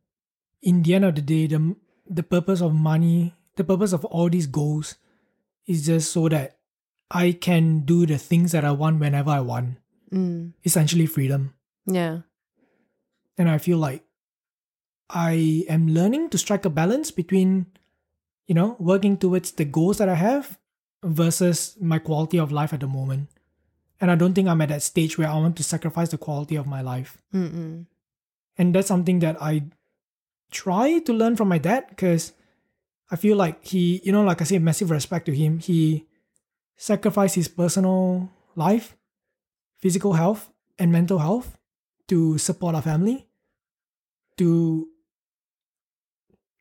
In 0.61 0.83
the 0.83 0.93
end 0.93 1.05
of 1.05 1.15
the 1.15 1.21
day, 1.21 1.47
the, 1.47 1.75
the 2.05 2.23
purpose 2.23 2.61
of 2.61 2.73
money, 2.73 3.33
the 3.55 3.63
purpose 3.63 3.93
of 3.93 4.03
all 4.05 4.29
these 4.29 4.47
goals 4.47 4.95
is 5.69 5.85
just 5.85 6.11
so 6.11 6.27
that 6.29 6.57
I 7.11 7.31
can 7.31 7.81
do 7.81 8.07
the 8.07 8.17
things 8.17 8.51
that 8.51 8.65
I 8.65 8.71
want 8.71 8.99
whenever 8.99 9.29
I 9.29 9.39
want. 9.41 9.77
Mm. 10.11 10.53
Essentially, 10.65 11.05
freedom. 11.05 11.53
Yeah. 11.85 12.21
And 13.37 13.47
I 13.47 13.59
feel 13.59 13.77
like 13.77 14.03
I 15.09 15.63
am 15.69 15.87
learning 15.87 16.29
to 16.29 16.39
strike 16.39 16.65
a 16.65 16.69
balance 16.69 17.11
between, 17.11 17.67
you 18.47 18.55
know, 18.55 18.75
working 18.79 19.15
towards 19.15 19.51
the 19.51 19.65
goals 19.65 19.99
that 19.99 20.09
I 20.09 20.15
have 20.15 20.57
versus 21.03 21.77
my 21.79 21.99
quality 21.99 22.39
of 22.39 22.51
life 22.51 22.73
at 22.73 22.79
the 22.79 22.87
moment. 22.87 23.29
And 24.01 24.09
I 24.09 24.15
don't 24.15 24.33
think 24.33 24.47
I'm 24.47 24.61
at 24.61 24.69
that 24.69 24.81
stage 24.81 25.17
where 25.17 25.29
I 25.29 25.35
want 25.35 25.55
to 25.57 25.63
sacrifice 25.63 26.09
the 26.09 26.17
quality 26.17 26.55
of 26.55 26.65
my 26.65 26.81
life. 26.81 27.21
Mm-mm. 27.33 27.85
And 28.57 28.73
that's 28.73 28.87
something 28.87 29.19
that 29.19 29.41
I 29.41 29.65
try 30.51 30.97
to 30.99 31.13
learn 31.13 31.35
from 31.35 31.47
my 31.47 31.59
dad 31.59 31.85
because 31.89 32.33
I 33.11 33.15
feel 33.15 33.37
like 33.37 33.65
he, 33.65 34.01
you 34.03 34.11
know, 34.11 34.23
like 34.23 34.41
I 34.41 34.45
say, 34.45 34.59
massive 34.59 34.91
respect 34.91 35.25
to 35.25 35.35
him. 35.35 35.59
He 35.59 36.05
sacrificed 36.77 37.35
his 37.35 37.47
personal 37.47 38.29
life, 38.55 38.95
physical 39.77 40.13
health, 40.13 40.51
and 40.77 40.91
mental 40.91 41.19
health 41.19 41.57
to 42.07 42.37
support 42.37 42.75
our 42.75 42.81
family, 42.81 43.27
to 44.37 44.87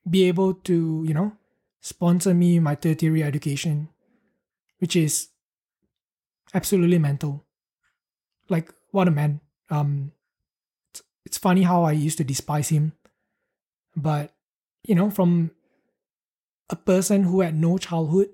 be 0.09 0.25
able 0.25 0.55
to, 0.55 1.05
you 1.07 1.13
know, 1.13 1.33
sponsor 1.81 2.35
me 2.35 2.59
my 2.59 2.75
tertiary 2.75 3.23
education, 3.23 3.89
which 4.79 4.97
is 4.97 5.29
absolutely 6.55 6.99
mental. 6.99 7.45
Like, 8.49 8.73
what 8.91 9.09
a 9.09 9.11
man. 9.11 9.41
Um, 9.71 10.13
it's, 10.91 11.03
it's 11.27 11.39
funny 11.39 11.63
how 11.63 11.85
I 11.85 11.93
used 11.93 12.19
to 12.19 12.25
despise 12.25 12.71
him, 12.71 12.93
but 13.95 14.33
you 14.83 14.95
know, 14.95 15.11
from 15.11 15.51
a 16.71 16.77
person 16.77 17.23
who 17.25 17.41
had 17.41 17.55
no 17.57 17.79
childhood 17.79 18.29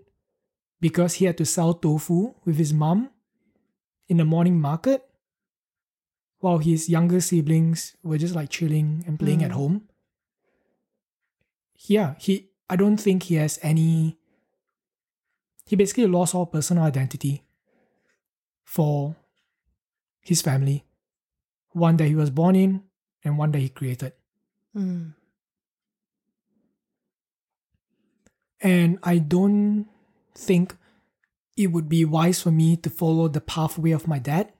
because 0.80 1.14
he 1.14 1.24
had 1.24 1.38
to 1.38 1.46
sell 1.46 1.72
tofu 1.74 2.34
with 2.44 2.56
his 2.56 2.72
mom 2.74 3.10
in 4.08 4.16
the 4.16 4.24
morning 4.24 4.60
market 4.60 5.04
while 6.40 6.58
his 6.58 6.88
younger 6.88 7.20
siblings 7.20 7.96
were 8.02 8.18
just 8.18 8.34
like 8.34 8.50
chilling 8.50 9.02
and 9.06 9.18
playing 9.18 9.42
at 9.42 9.50
Mm. 9.50 9.54
home. 9.54 9.88
Yeah, 11.86 12.14
he 12.18 12.50
I 12.68 12.76
don't 12.76 12.96
think 12.96 13.24
he 13.24 13.34
has 13.36 13.58
any 13.62 14.18
he 15.66 15.76
basically 15.76 16.06
lost 16.06 16.34
all 16.34 16.46
personal 16.46 16.84
identity 16.84 17.42
for 18.62 19.16
his 20.20 20.42
family. 20.42 20.84
One 21.72 21.96
that 21.96 22.08
he 22.08 22.14
was 22.14 22.30
born 22.30 22.56
in 22.56 22.82
and 23.24 23.38
one 23.38 23.50
that 23.52 23.60
he 23.60 23.68
created. 23.68 24.12
Mm. 24.76 25.14
And 28.64 28.98
I 29.02 29.18
don't 29.18 29.86
think 30.34 30.74
it 31.56 31.68
would 31.68 31.88
be 31.88 32.04
wise 32.04 32.40
for 32.40 32.50
me 32.50 32.76
to 32.78 32.88
follow 32.90 33.28
the 33.28 33.40
pathway 33.40 33.92
of 33.92 34.08
my 34.08 34.18
dad 34.18 34.52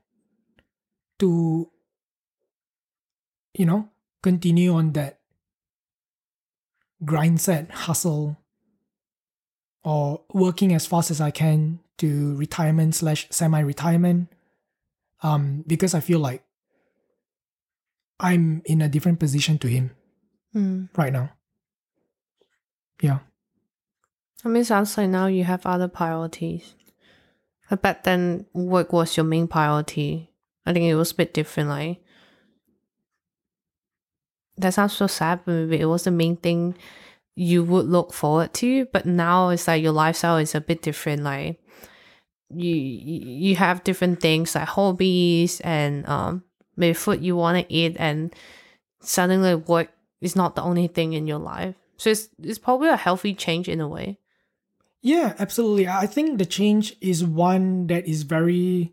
to, 1.19 1.71
you 3.53 3.65
know, 3.65 3.89
continue 4.21 4.73
on 4.73 4.93
that 4.93 5.19
grind 7.03 7.41
set 7.41 7.71
hustle 7.71 8.37
or 9.83 10.21
working 10.33 10.73
as 10.73 10.85
fast 10.85 11.09
as 11.11 11.19
I 11.19 11.31
can 11.31 11.79
to 11.97 12.35
retirement 12.37 12.95
slash 12.95 13.27
semi 13.31 13.59
retirement. 13.59 14.29
Um, 15.23 15.63
because 15.65 15.95
I 15.95 15.99
feel 15.99 16.19
like 16.19 16.43
I'm 18.19 18.61
in 18.65 18.81
a 18.81 18.87
different 18.87 19.19
position 19.19 19.57
to 19.59 19.67
him 19.67 19.91
Mm. 20.53 20.87
right 20.95 21.11
now. 21.11 21.31
Yeah. 23.01 23.19
I 24.45 24.47
mean, 24.47 24.63
sounds 24.63 24.95
like 24.95 25.09
now 25.09 25.25
you 25.25 25.43
have 25.43 25.65
other 25.65 25.87
priorities. 25.87 26.75
I 27.71 27.75
bet 27.75 28.03
then 28.03 28.45
work 28.53 28.93
was 28.93 29.17
your 29.17 29.23
main 29.23 29.47
priority. 29.47 30.29
I 30.67 30.73
think 30.73 30.85
it 30.85 30.93
was 30.93 31.11
a 31.11 31.15
bit 31.15 31.33
different. 31.33 31.69
Like 31.69 31.99
that 34.57 34.75
sounds 34.75 34.93
so 34.93 35.07
sad, 35.07 35.41
but 35.45 35.51
maybe 35.51 35.81
it 35.81 35.85
was 35.85 36.03
the 36.03 36.11
main 36.11 36.37
thing 36.37 36.75
you 37.35 37.63
would 37.63 37.87
look 37.87 38.13
forward 38.13 38.53
to. 38.55 38.85
But 38.85 39.07
now 39.07 39.49
it's 39.49 39.67
like 39.67 39.81
your 39.81 39.93
lifestyle 39.93 40.37
is 40.37 40.53
a 40.53 40.61
bit 40.61 40.83
different. 40.83 41.23
Like 41.23 41.59
you 42.53 42.69
you 42.75 43.49
you 43.49 43.55
have 43.55 43.83
different 43.83 44.21
things 44.21 44.53
like 44.53 44.67
hobbies 44.67 45.59
and 45.61 46.07
um 46.07 46.43
maybe 46.77 46.93
food 46.93 47.23
you 47.23 47.35
want 47.35 47.57
to 47.57 47.73
eat, 47.73 47.95
and 47.97 48.31
suddenly 49.01 49.55
work 49.55 49.89
is 50.21 50.35
not 50.35 50.55
the 50.55 50.61
only 50.61 50.87
thing 50.87 51.13
in 51.13 51.25
your 51.25 51.39
life. 51.39 51.73
So 51.97 52.11
it's 52.11 52.29
it's 52.37 52.59
probably 52.59 52.89
a 52.89 52.95
healthy 52.95 53.33
change 53.33 53.67
in 53.67 53.81
a 53.81 53.87
way. 53.87 54.19
Yeah, 55.05 55.35
absolutely. 55.37 55.87
I 55.87 56.07
think 56.07 56.39
the 56.39 56.47
change 56.47 56.95
is 56.99 57.23
one 57.23 57.85
that 57.93 58.07
is 58.07 58.23
very 58.23 58.91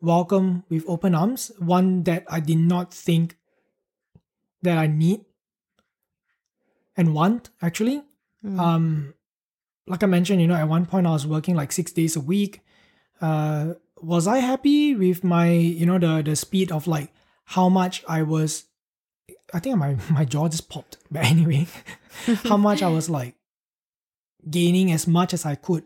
welcome 0.00 0.64
with 0.70 0.88
open 0.88 1.14
arms, 1.14 1.52
one 1.58 2.04
that 2.04 2.24
I 2.30 2.40
did 2.40 2.56
not 2.56 2.94
think 2.94 3.36
that 4.62 4.78
I 4.78 4.86
need 4.86 5.26
and 6.96 7.12
want 7.12 7.50
actually. 7.60 8.02
Mm. 8.42 8.58
Um 8.58 9.14
like 9.86 10.02
I 10.02 10.06
mentioned, 10.06 10.40
you 10.40 10.46
know, 10.48 10.54
at 10.54 10.66
one 10.66 10.86
point 10.86 11.06
I 11.06 11.10
was 11.10 11.26
working 11.26 11.56
like 11.56 11.72
6 11.72 11.92
days 11.92 12.16
a 12.16 12.20
week. 12.20 12.62
Uh 13.20 13.74
was 14.00 14.26
I 14.26 14.38
happy 14.38 14.94
with 14.94 15.22
my, 15.22 15.50
you 15.50 15.84
know, 15.84 15.98
the 15.98 16.22
the 16.22 16.36
speed 16.36 16.72
of 16.72 16.86
like 16.86 17.12
how 17.44 17.68
much 17.68 18.02
I 18.08 18.22
was 18.22 18.64
I 19.52 19.60
think 19.60 19.76
my 19.76 19.98
my 20.10 20.24
jaw 20.24 20.48
just 20.48 20.70
popped. 20.70 20.96
But 21.10 21.26
anyway, 21.26 21.66
how 22.44 22.56
much 22.56 22.80
I 22.82 22.88
was 22.88 23.10
like 23.10 23.34
gaining 24.48 24.92
as 24.92 25.06
much 25.06 25.34
as 25.34 25.44
I 25.44 25.54
could 25.56 25.84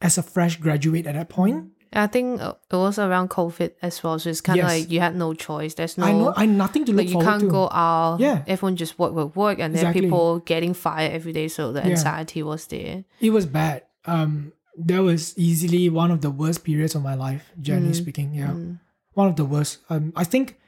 as 0.00 0.18
a 0.18 0.22
fresh 0.22 0.56
graduate 0.56 1.06
at 1.06 1.14
that 1.14 1.28
point. 1.28 1.72
I 1.92 2.06
think 2.06 2.40
it 2.40 2.56
was 2.70 2.98
around 2.98 3.30
COVID 3.30 3.72
as 3.80 4.02
well, 4.02 4.18
so 4.18 4.28
it's 4.28 4.42
kind 4.42 4.60
of 4.60 4.64
Yes. 4.68 4.80
like 4.82 4.90
you 4.90 5.00
had 5.00 5.16
no 5.16 5.32
choice. 5.32 5.72
There's 5.74 5.96
no 5.96 6.04
I 6.04 6.12
know 6.12 6.32
I 6.36 6.44
nothing 6.46 6.84
to 6.84 6.92
look 6.92 7.06
like 7.06 7.14
you 7.14 7.20
can't 7.20 7.40
to. 7.40 7.48
go 7.50 7.68
out. 7.72 8.20
Yeah. 8.20 8.44
everyone 8.46 8.76
just 8.76 8.98
work, 8.98 9.12
work, 9.12 9.34
work, 9.34 9.58
and 9.58 9.74
then 9.74 9.92
people 9.94 10.40
getting 10.40 10.74
fired 10.74 11.12
every 11.12 11.32
day. 11.32 11.48
So 11.48 11.72
the 11.72 11.80
Yeah. 11.80 11.86
anxiety 11.96 12.42
was 12.42 12.66
there. 12.66 13.04
It 13.20 13.30
was 13.30 13.46
bad. 13.46 13.84
Um, 14.04 14.52
that 14.76 15.00
was 15.02 15.32
easily 15.38 15.88
one 15.88 16.10
of 16.10 16.20
the 16.20 16.30
worst 16.30 16.62
periods 16.62 16.94
of 16.94 17.02
my 17.02 17.14
life, 17.14 17.50
generally 17.60 17.92
Mm. 17.92 18.02
speaking. 18.02 18.34
Yeah, 18.34 18.50
Mm. 18.52 18.80
one 19.14 19.28
of 19.28 19.36
the 19.36 19.46
worst. 19.46 19.78
Um, 19.88 20.12
I 20.14 20.24
think 20.24 20.58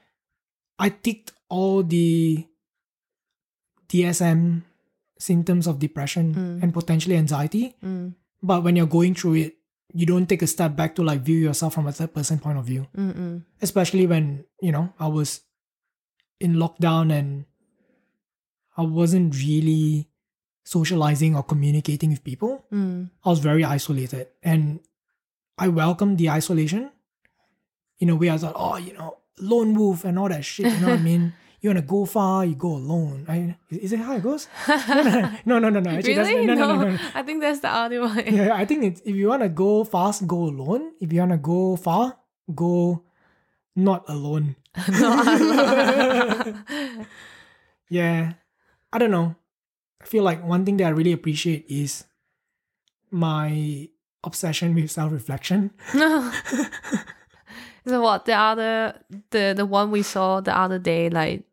I 0.78 0.88
ticked 0.88 1.32
all 1.50 1.82
the 1.82 2.46
DSM 3.88 4.62
symptoms 5.20 5.66
of 5.66 5.78
depression 5.78 6.34
Mm. 6.34 6.62
and 6.62 6.72
potentially 6.74 7.16
anxiety. 7.16 7.76
But 8.42 8.64
when 8.64 8.74
you're 8.76 8.86
going 8.98 9.14
through 9.14 9.34
it, 9.34 9.56
you 9.92 10.06
don't 10.06 10.28
take 10.28 10.40
a 10.42 10.46
step 10.46 10.76
back 10.76 10.94
to 10.96 11.02
like 11.02 11.20
view 11.20 11.36
yourself 11.36 11.74
from 11.74 11.86
a 11.86 11.92
third 11.92 12.14
person 12.14 12.38
point 12.38 12.56
of 12.58 12.64
view. 12.64 12.86
Mm-mm. 12.96 13.42
Especially 13.60 14.06
when, 14.06 14.44
you 14.62 14.72
know, 14.72 14.94
I 14.98 15.08
was 15.08 15.40
in 16.40 16.54
lockdown 16.56 17.12
and 17.12 17.44
I 18.76 18.82
wasn't 18.82 19.34
really 19.36 20.08
socializing 20.64 21.34
or 21.36 21.42
communicating 21.42 22.10
with 22.10 22.22
people. 22.24 22.64
Mm. 22.72 23.10
I 23.24 23.28
was 23.28 23.40
very 23.40 23.64
isolated 23.64 24.28
and 24.42 24.80
I 25.58 25.68
welcomed 25.68 26.18
the 26.18 26.30
isolation. 26.30 26.90
In 27.98 28.08
a 28.08 28.16
way, 28.16 28.30
I 28.30 28.38
thought, 28.38 28.54
oh, 28.56 28.76
you 28.76 28.94
know, 28.94 29.18
lone 29.38 29.74
wolf 29.74 30.04
and 30.04 30.18
all 30.18 30.28
that 30.30 30.44
shit. 30.44 30.72
You 30.72 30.80
know 30.80 30.90
what 30.96 31.00
I 31.00 31.02
mean? 31.12 31.34
You 31.60 31.68
want 31.68 31.78
to 31.78 31.82
go 31.82 32.06
far, 32.06 32.46
you 32.46 32.54
go 32.54 32.68
alone. 32.68 33.26
I, 33.28 33.54
is 33.68 33.92
it 33.92 34.00
how 34.00 34.16
it 34.16 34.22
goes? 34.22 34.48
No, 35.44 35.58
no, 35.58 35.68
no, 35.68 35.80
no. 35.80 35.90
Actually, 35.90 36.16
really? 36.16 36.46
no, 36.46 36.54
no, 36.54 36.76
no, 36.76 36.90
no. 36.90 36.98
I 37.14 37.22
think 37.22 37.42
that's 37.42 37.60
the 37.60 37.68
other 37.68 38.00
one. 38.00 38.24
Yeah, 38.26 38.54
I 38.54 38.64
think 38.64 38.84
it's 38.84 39.02
if 39.04 39.14
you 39.14 39.28
want 39.28 39.42
to 39.42 39.50
go 39.50 39.84
fast, 39.84 40.26
go 40.26 40.44
alone. 40.44 40.92
If 41.00 41.12
you 41.12 41.20
want 41.20 41.32
to 41.32 41.38
go 41.38 41.76
far, 41.76 42.16
go 42.54 43.02
not 43.76 44.08
alone. 44.08 44.56
yeah, 47.90 48.32
I 48.92 48.98
don't 48.98 49.10
know. 49.10 49.34
I 50.00 50.06
feel 50.06 50.24
like 50.24 50.42
one 50.42 50.64
thing 50.64 50.78
that 50.78 50.86
I 50.86 50.90
really 50.90 51.12
appreciate 51.12 51.66
is 51.68 52.04
my 53.10 53.90
obsession 54.24 54.74
with 54.74 54.90
self 54.90 55.12
reflection. 55.12 55.72
so 55.92 56.32
what 58.00 58.24
the 58.24 58.32
other 58.32 58.98
the 59.28 59.52
the 59.56 59.66
one 59.66 59.90
we 59.90 60.02
saw 60.02 60.40
the 60.40 60.56
other 60.56 60.78
day 60.78 61.10
like 61.10 61.44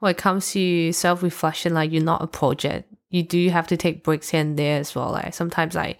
when 0.00 0.10
it 0.10 0.18
comes 0.18 0.52
to 0.52 0.92
self 0.92 1.22
reflection 1.22 1.74
like 1.74 1.90
you're 1.92 2.02
not 2.02 2.22
a 2.22 2.26
project 2.26 2.92
you 3.10 3.22
do 3.22 3.48
have 3.50 3.66
to 3.66 3.76
take 3.76 4.04
breaks 4.04 4.30
here 4.30 4.40
and 4.40 4.58
there 4.58 4.78
as 4.80 4.94
well 4.94 5.12
like 5.12 5.32
sometimes 5.32 5.74
like 5.74 5.98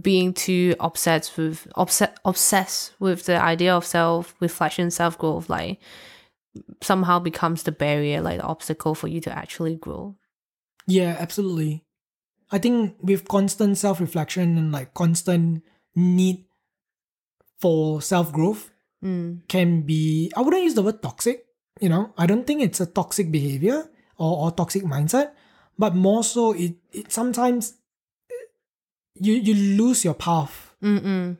being 0.00 0.32
too 0.32 0.74
obsessed 0.78 1.36
with 1.36 1.66
obsessed 1.74 2.16
obsessed 2.24 2.92
with 3.00 3.26
the 3.26 3.40
idea 3.40 3.74
of 3.74 3.84
self 3.84 4.34
reflection 4.40 4.90
self 4.90 5.18
growth 5.18 5.50
like 5.50 5.80
somehow 6.80 7.18
becomes 7.18 7.64
the 7.64 7.72
barrier 7.72 8.20
like 8.20 8.38
the 8.38 8.44
obstacle 8.44 8.94
for 8.94 9.08
you 9.08 9.20
to 9.20 9.36
actually 9.36 9.74
grow 9.74 10.16
Yeah, 10.86 11.16
absolutely. 11.18 11.84
I 12.50 12.58
think 12.58 12.96
with 13.00 13.28
constant 13.28 13.78
self 13.78 14.00
reflection 14.00 14.58
and 14.58 14.72
like 14.72 14.92
constant 14.94 15.62
need 15.94 16.44
for 17.60 18.02
self 18.02 18.32
growth 18.32 18.70
mm. 19.04 19.46
can 19.48 19.82
be, 19.82 20.32
I 20.36 20.40
wouldn't 20.42 20.64
use 20.64 20.74
the 20.74 20.82
word 20.82 21.02
toxic, 21.02 21.44
you 21.80 21.88
know, 21.88 22.12
I 22.18 22.26
don't 22.26 22.46
think 22.46 22.62
it's 22.62 22.80
a 22.80 22.86
toxic 22.86 23.30
behavior 23.32 23.88
or, 24.18 24.44
or 24.44 24.50
toxic 24.52 24.82
mindset, 24.84 25.32
but 25.78 25.94
more 25.94 26.22
so 26.24 26.52
it, 26.52 26.74
it 26.92 27.10
sometimes 27.12 27.74
you, 29.14 29.34
you 29.34 29.54
lose 29.76 30.04
your 30.04 30.14
path 30.14 30.74
Mm-mm. 30.82 31.36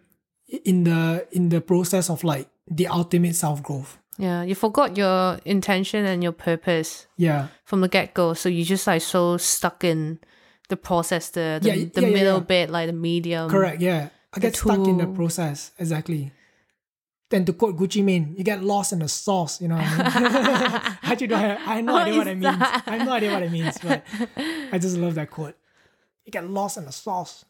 in 0.65 0.85
the, 0.85 1.27
in 1.33 1.49
the 1.49 1.61
process 1.61 2.11
of 2.11 2.25
like 2.25 2.49
the 2.69 2.87
ultimate 2.87 3.35
self 3.35 3.63
growth. 3.63 3.99
yeah 4.19 4.43
you 4.43 4.55
forgot 4.55 4.97
your 4.97 5.39
intention 5.45 6.05
and 6.05 6.23
your 6.23 6.33
purpose 6.33 7.07
Yeah. 7.17 7.49
from 7.65 7.81
the 7.81 7.89
get 7.89 8.15
go. 8.15 8.35
So 8.35 8.49
you 8.49 8.65
just 8.65 8.87
like 8.87 9.03
so 9.03 9.37
stuck 9.39 9.85
in 9.85 10.19
the 10.69 10.77
process, 10.77 11.31
the 11.31 11.59
the, 11.63 11.69
Yeah, 11.69 11.85
the 11.95 12.03
yeah, 12.03 12.11
middle 12.15 12.39
yeah. 12.39 12.45
bit, 12.45 12.71
like 12.71 12.87
the 12.87 12.93
medium. 12.93 13.51
Correct, 13.51 13.81
yeah. 13.83 14.09
I 14.33 14.39
get 14.39 14.55
stuck 14.57 14.87
in 14.87 14.99
the 14.99 15.07
process, 15.09 15.73
exactly. 15.79 16.31
Then 17.31 17.45
to 17.45 17.53
quote 17.53 17.77
Gucci 17.77 18.03
Mane, 18.03 18.35
you 18.37 18.43
get 18.43 18.63
lost 18.63 18.93
in 18.93 18.99
the 18.99 19.09
sauce, 19.09 19.61
you 19.61 19.69
know 19.69 19.77
what 19.77 19.85
I 19.87 20.21
mean? 20.21 20.99
Actually, 21.03 21.27
don't 21.29 21.39
have, 21.41 21.59
I 21.67 21.75
have 21.77 21.85
no 21.85 21.93
What 21.93 22.03
idea 22.09 22.19
what 22.19 22.27
is 22.27 22.33
it 22.33 22.37
means. 22.39 22.59
that? 22.59 22.83
I 22.87 22.97
have 22.97 23.07
no 23.07 23.13
idea 23.13 23.33
what 23.33 23.43
it 23.45 23.53
means, 23.53 23.79
but 23.79 24.05
I 24.73 24.79
just 24.79 24.97
love 24.97 25.15
that 25.15 25.31
quote. 25.31 25.55
You 26.27 26.33
get 26.33 26.49
lost 26.51 26.77
in 26.77 26.85
the 26.87 26.93
sauce. 26.93 27.45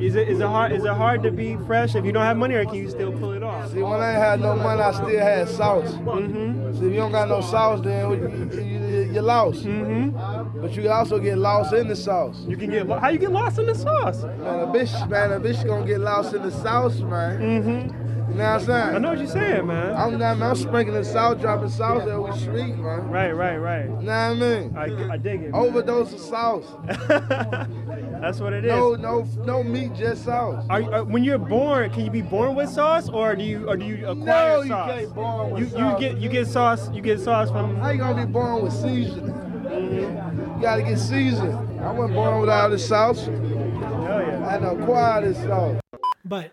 Is 0.00 0.14
it 0.16 0.28
is 0.28 0.40
it 0.40 0.46
hard 0.46 0.72
is 0.72 0.84
it 0.84 0.92
hard 0.92 1.22
to 1.22 1.30
be 1.30 1.56
fresh 1.66 1.94
if 1.94 2.04
you 2.04 2.10
don't 2.10 2.24
have 2.24 2.36
money 2.36 2.54
or 2.54 2.64
can 2.64 2.74
you 2.74 2.90
still 2.90 3.12
pull 3.12 3.32
it 3.32 3.42
off? 3.44 3.70
See, 3.72 3.80
when 3.82 4.00
I 4.00 4.10
ain't 4.12 4.18
had 4.18 4.40
no 4.40 4.56
money, 4.56 4.80
I 4.82 4.92
still 4.92 5.08
had 5.08 5.48
sauce. 5.48 5.92
Mm-hmm. 5.92 6.72
See, 6.72 6.86
if 6.86 6.92
you 6.92 6.98
don't 6.98 7.12
got 7.12 7.28
no 7.28 7.40
sauce, 7.40 7.80
then 7.82 8.10
you, 8.10 8.60
you, 8.60 9.12
you're 9.12 9.22
lost. 9.22 9.64
Mm-hmm. 9.64 10.60
But 10.60 10.72
you 10.74 10.82
can 10.82 10.90
also 10.90 11.18
get 11.20 11.38
lost 11.38 11.72
in 11.74 11.86
the 11.86 11.94
sauce. 11.96 12.44
You 12.48 12.56
can 12.56 12.70
get 12.70 12.88
how 12.88 13.08
you 13.08 13.18
get 13.18 13.30
lost 13.30 13.58
in 13.58 13.66
the 13.66 13.74
sauce. 13.74 14.22
Man, 14.24 14.60
a 14.60 14.66
bitch, 14.66 15.08
man, 15.08 15.32
a 15.32 15.40
bitch 15.40 15.64
gonna 15.64 15.86
get 15.86 16.00
lost 16.00 16.34
in 16.34 16.42
the 16.42 16.50
sauce, 16.50 16.98
man. 16.98 17.40
Mm-hmm. 17.40 18.07
You 18.38 18.44
know 18.44 18.50
what 18.52 18.60
I'm 18.60 18.66
saying? 18.66 18.94
I 18.94 18.98
know 18.98 19.08
what 19.08 19.18
you're 19.18 19.26
saying, 19.26 19.66
man. 19.66 19.96
I'm, 19.96 20.22
I'm, 20.22 20.42
I'm 20.44 20.54
sprinkling 20.54 21.02
sauce, 21.02 21.40
dropping 21.40 21.70
sauce 21.70 22.06
every 22.08 22.38
street, 22.38 22.76
man. 22.76 23.08
Right, 23.08 23.32
right, 23.32 23.56
right. 23.56 23.84
You 23.86 23.90
know 23.90 23.96
what 23.96 24.12
I 24.12 24.34
mean? 24.34 24.76
I, 24.76 25.12
I 25.14 25.16
dig 25.16 25.42
it. 25.42 25.50
man. 25.50 25.54
Overdose 25.60 26.12
of 26.12 26.20
sauce. 26.20 26.64
That's 27.08 28.38
what 28.38 28.52
it 28.52 28.64
is. 28.64 28.70
No, 28.70 28.94
no, 28.94 29.22
no 29.44 29.64
meat, 29.64 29.92
just 29.94 30.24
sauce. 30.24 30.64
Are, 30.70 30.80
you- 30.82 30.88
uh, 30.92 31.02
when 31.02 31.24
you're 31.24 31.38
born, 31.38 31.90
can 31.90 32.04
you 32.04 32.12
be 32.12 32.22
born 32.22 32.54
with 32.54 32.68
sauce, 32.70 33.08
or 33.08 33.34
do 33.34 33.42
you, 33.42 33.68
or 33.68 33.76
do 33.76 33.84
you 33.84 34.06
acquire 34.06 34.56
No, 34.58 34.62
you 34.62 34.68
sauce? 34.68 34.90
can't 34.92 35.14
born 35.16 35.50
with 35.50 35.60
you, 35.62 35.68
sauce. 35.70 36.00
You 36.00 36.08
get, 36.08 36.18
you 36.18 36.28
get 36.28 36.46
sauce, 36.46 36.90
you 36.92 37.02
get 37.02 37.18
sauce 37.20 37.50
from. 37.50 37.76
How 37.78 37.90
you 37.90 37.98
gonna 37.98 38.24
be 38.24 38.32
born 38.32 38.62
with 38.62 38.72
seasoning? 38.72 39.34
You 39.68 40.58
gotta 40.62 40.82
get 40.82 40.98
seasoned. 41.00 41.80
I 41.80 41.90
wasn't 41.92 42.14
born 42.14 42.40
without 42.40 42.68
the 42.70 42.78
sauce. 42.78 43.24
Hell 43.26 43.32
yeah. 43.34 44.46
I 44.46 44.50
had 44.52 44.60
to 44.60 44.70
acquire 44.70 45.22
this 45.32 45.36
sauce. 45.44 45.80
But 46.24 46.52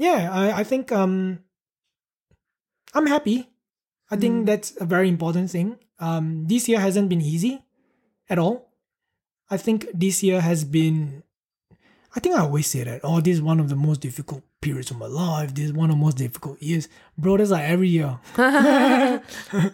yeah, 0.00 0.32
I, 0.32 0.60
I 0.60 0.64
think 0.64 0.88
um 0.92 1.44
I'm 2.96 3.06
happy. 3.06 3.48
I 4.10 4.16
think 4.16 4.46
that's 4.46 4.72
a 4.80 4.86
very 4.88 5.08
important 5.08 5.50
thing. 5.52 5.76
Um 6.00 6.46
this 6.48 6.68
year 6.68 6.80
hasn't 6.80 7.08
been 7.12 7.20
easy 7.20 7.62
at 8.32 8.38
all. 8.38 8.72
I 9.50 9.56
think 9.60 9.86
this 9.94 10.22
year 10.22 10.40
has 10.40 10.64
been 10.64 11.22
I 12.16 12.18
think 12.18 12.34
I 12.34 12.40
always 12.42 12.66
say 12.66 12.82
that, 12.82 13.02
oh, 13.04 13.20
this 13.20 13.36
is 13.38 13.42
one 13.42 13.60
of 13.60 13.68
the 13.68 13.76
most 13.78 14.00
difficult 14.00 14.42
periods 14.60 14.90
of 14.90 14.98
my 14.98 15.06
life. 15.06 15.54
This 15.54 15.66
is 15.66 15.72
one 15.72 15.90
of 15.90 15.96
the 15.96 16.02
most 16.02 16.16
difficult 16.18 16.58
years. 16.60 16.88
Bro, 17.16 17.36
that's 17.38 17.50
like 17.54 17.68
every 17.70 17.86
year. 17.88 18.18
My 18.36 19.70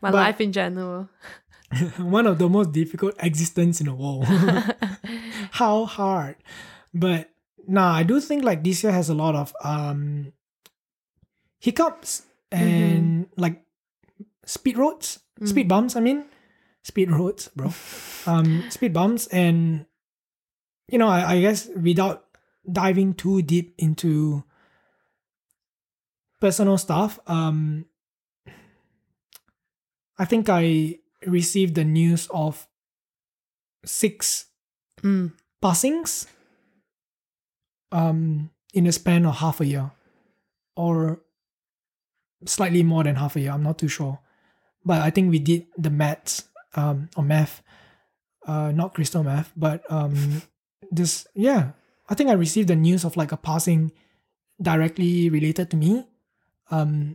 But- 0.00 0.14
life 0.14 0.40
in 0.40 0.52
general. 0.52 1.08
one 1.98 2.26
of 2.28 2.38
the 2.38 2.48
most 2.48 2.70
difficult 2.70 3.14
existence 3.18 3.80
in 3.80 3.86
the 3.90 3.94
world. 3.94 4.26
How 5.58 5.86
hard. 5.86 6.36
But 6.94 7.31
nah, 7.66 7.92
I 7.94 8.02
do 8.02 8.20
think 8.20 8.44
like 8.44 8.62
this 8.64 8.82
year 8.82 8.92
has 8.92 9.08
a 9.08 9.14
lot 9.14 9.34
of 9.34 9.54
um 9.62 10.32
hiccups 11.60 12.22
and 12.50 13.28
like 13.36 13.62
speed 14.44 14.76
roads, 14.76 15.20
speed 15.44 15.68
bumps, 15.68 15.96
I 15.96 16.00
mean. 16.00 16.24
Speed 16.82 17.10
roads, 17.10 17.48
bro. 17.54 17.72
um 18.26 18.68
speed 18.70 18.92
bumps 18.92 19.26
and 19.28 19.86
you 20.90 20.98
know, 20.98 21.08
I, 21.08 21.34
I 21.34 21.40
guess 21.40 21.68
without 21.76 22.24
diving 22.70 23.14
too 23.14 23.40
deep 23.42 23.74
into 23.78 24.44
personal 26.40 26.76
stuff, 26.78 27.18
um 27.26 27.86
I 30.18 30.24
think 30.24 30.48
I 30.48 30.98
received 31.26 31.74
the 31.74 31.84
news 31.84 32.28
of 32.30 32.66
six 33.84 34.46
Mm. 35.02 35.32
passings 35.60 36.26
um 37.92 38.50
in 38.74 38.86
a 38.86 38.92
span 38.92 39.26
of 39.26 39.36
half 39.36 39.60
a 39.60 39.66
year 39.66 39.90
or 40.76 41.20
slightly 42.46 42.82
more 42.82 43.04
than 43.04 43.16
half 43.16 43.36
a 43.36 43.40
year 43.40 43.52
i'm 43.52 43.62
not 43.62 43.78
too 43.78 43.88
sure 43.88 44.18
but 44.84 45.00
i 45.02 45.10
think 45.10 45.30
we 45.30 45.38
did 45.38 45.66
the 45.78 45.90
maths 45.90 46.48
um 46.74 47.08
or 47.16 47.22
math 47.22 47.62
uh 48.46 48.72
not 48.74 48.94
crystal 48.94 49.22
math 49.22 49.52
but 49.56 49.82
um 49.90 50.42
this 50.90 51.26
yeah 51.34 51.72
i 52.08 52.14
think 52.14 52.30
i 52.30 52.32
received 52.32 52.68
the 52.68 52.76
news 52.76 53.04
of 53.04 53.16
like 53.16 53.30
a 53.32 53.36
passing 53.36 53.92
directly 54.60 55.28
related 55.30 55.70
to 55.70 55.76
me 55.76 56.04
um 56.70 57.14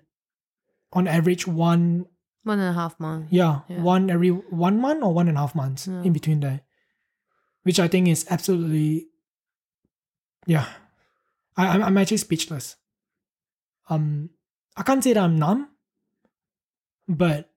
on 0.94 1.08
average 1.08 1.46
one 1.48 2.06
One 2.44 2.60
and 2.60 2.70
a 2.70 2.74
half 2.80 2.96
months. 3.00 3.28
yeah, 3.34 3.68
Yeah. 3.68 3.82
one 3.84 4.10
every 4.10 4.30
one 4.32 4.80
month 4.80 5.04
or 5.04 5.12
one 5.14 5.28
and 5.28 5.36
a 5.38 5.42
half 5.44 5.52
months 5.54 5.84
Yeah. 5.88 6.00
in 6.08 6.14
between 6.16 6.40
there, 6.40 6.62
which 7.68 7.76
I 7.80 7.90
think 7.92 8.08
is 8.08 8.24
absolutely, 8.32 9.12
yeah. 10.48 10.66
I 11.56 11.68
I'm, 11.68 11.84
I'm 11.84 11.98
actually 11.98 12.18
speechless. 12.18 12.76
Um, 13.90 14.32
I 14.76 14.84
can't 14.84 15.04
say 15.04 15.14
that 15.14 15.24
I'm 15.24 15.38
numb, 15.38 15.70
but 17.08 17.50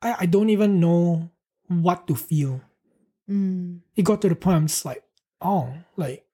I 0.00 0.16
I 0.20 0.26
don't 0.26 0.50
even 0.50 0.80
know 0.80 1.30
what 1.68 2.06
to 2.08 2.14
feel. 2.16 2.60
Mm. 3.30 3.80
It 3.94 4.04
got 4.04 4.20
to 4.22 4.28
the 4.28 4.34
point 4.34 4.56
I'm 4.56 4.66
just 4.66 4.84
like, 4.84 5.02
oh, 5.40 5.72
like, 5.96 6.24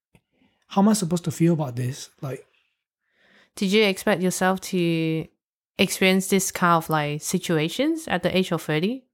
how 0.69 0.83
am 0.83 0.89
I 0.89 0.95
supposed 0.95 1.25
to 1.25 1.31
feel 1.31 1.53
about 1.53 1.77
this? 1.77 2.11
Like, 2.23 2.47
Did 3.57 3.73
you 3.73 3.85
expect 3.85 4.23
yourself 4.23 4.61
to 4.73 5.27
experience 5.79 6.29
this 6.29 6.51
kind 6.51 6.77
of 6.83 6.89
like 6.91 7.23
situations 7.23 8.09
at 8.09 8.23
the 8.23 8.37
age 8.37 8.53
of 8.53 8.63
30? 8.63 9.05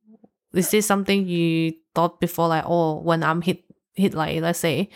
Is 0.54 0.70
this 0.70 0.86
something 0.86 1.26
you 1.26 1.74
thought 1.94 2.20
before 2.20 2.48
like, 2.48 2.64
oh, 2.66 3.00
when 3.00 3.22
I'm 3.22 3.42
hit 3.42 3.64
hit 3.94 4.14
like 4.14 4.40
let's 4.40 4.58
say 4.58 4.88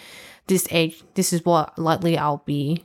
this 0.49 0.67
age, 0.71 1.05
this 1.15 1.33
is 1.33 1.45
what 1.45 1.79
likely 1.79 2.19
I'll 2.19 2.43
be, 2.45 2.85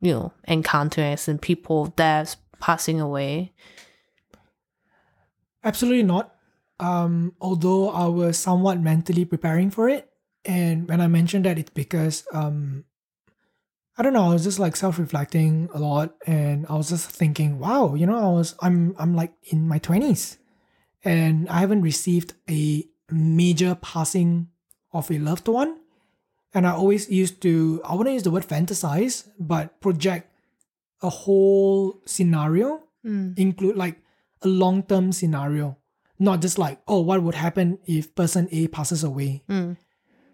you 0.00 0.12
know, 0.12 0.32
encountering 0.46 1.16
and 1.26 1.40
people 1.40 1.86
deaths 1.86 2.36
passing 2.60 3.00
away. 3.00 3.52
Absolutely 5.64 6.02
not. 6.02 6.34
um, 6.80 7.34
although 7.40 7.90
I 7.90 8.06
was 8.06 8.38
somewhat 8.38 8.80
mentally 8.80 9.24
preparing 9.24 9.70
for 9.70 9.88
it, 9.88 10.10
and 10.44 10.88
when 10.88 11.00
I 11.00 11.06
mentioned 11.06 11.44
that, 11.44 11.58
it's 11.58 11.70
because 11.70 12.24
um, 12.32 12.84
I 13.96 14.02
don't 14.02 14.12
know, 14.12 14.28
I 14.28 14.32
was 14.32 14.44
just 14.44 14.58
like 14.58 14.76
self-reflecting 14.76 15.70
a 15.72 15.78
lot, 15.78 16.14
and 16.26 16.66
I 16.68 16.74
was 16.74 16.88
just 16.88 17.08
thinking, 17.10 17.58
wow, 17.58 17.94
you 17.94 18.06
know, 18.06 18.18
I 18.18 18.32
was 18.32 18.54
I'm 18.60 18.94
I'm 18.98 19.14
like 19.14 19.32
in 19.44 19.68
my 19.68 19.78
twenties, 19.78 20.38
and 21.04 21.48
I 21.48 21.60
haven't 21.60 21.82
received 21.82 22.34
a 22.50 22.84
major 23.10 23.76
passing 23.76 24.48
of 24.92 25.10
a 25.10 25.18
loved 25.18 25.48
one, 25.48 25.78
and 26.54 26.66
I 26.66 26.70
always 26.72 27.10
used 27.10 27.40
to 27.42 27.80
I 27.84 27.94
wouldn't 27.94 28.14
use 28.14 28.22
the 28.22 28.30
word 28.30 28.46
fantasize, 28.46 29.26
but 29.38 29.80
project 29.80 30.30
a 31.02 31.10
whole 31.10 32.00
scenario, 32.06 32.80
Mm. 33.04 33.36
include 33.38 33.76
like 33.76 33.98
a 34.42 34.48
long-term 34.48 35.12
scenario, 35.12 35.76
not 36.18 36.40
just 36.40 36.58
like 36.58 36.80
oh, 36.88 37.00
what 37.00 37.22
would 37.22 37.34
happen 37.34 37.78
if 37.86 38.14
person 38.14 38.48
A 38.52 38.68
passes 38.68 39.04
away, 39.04 39.42
Mm. 39.48 39.76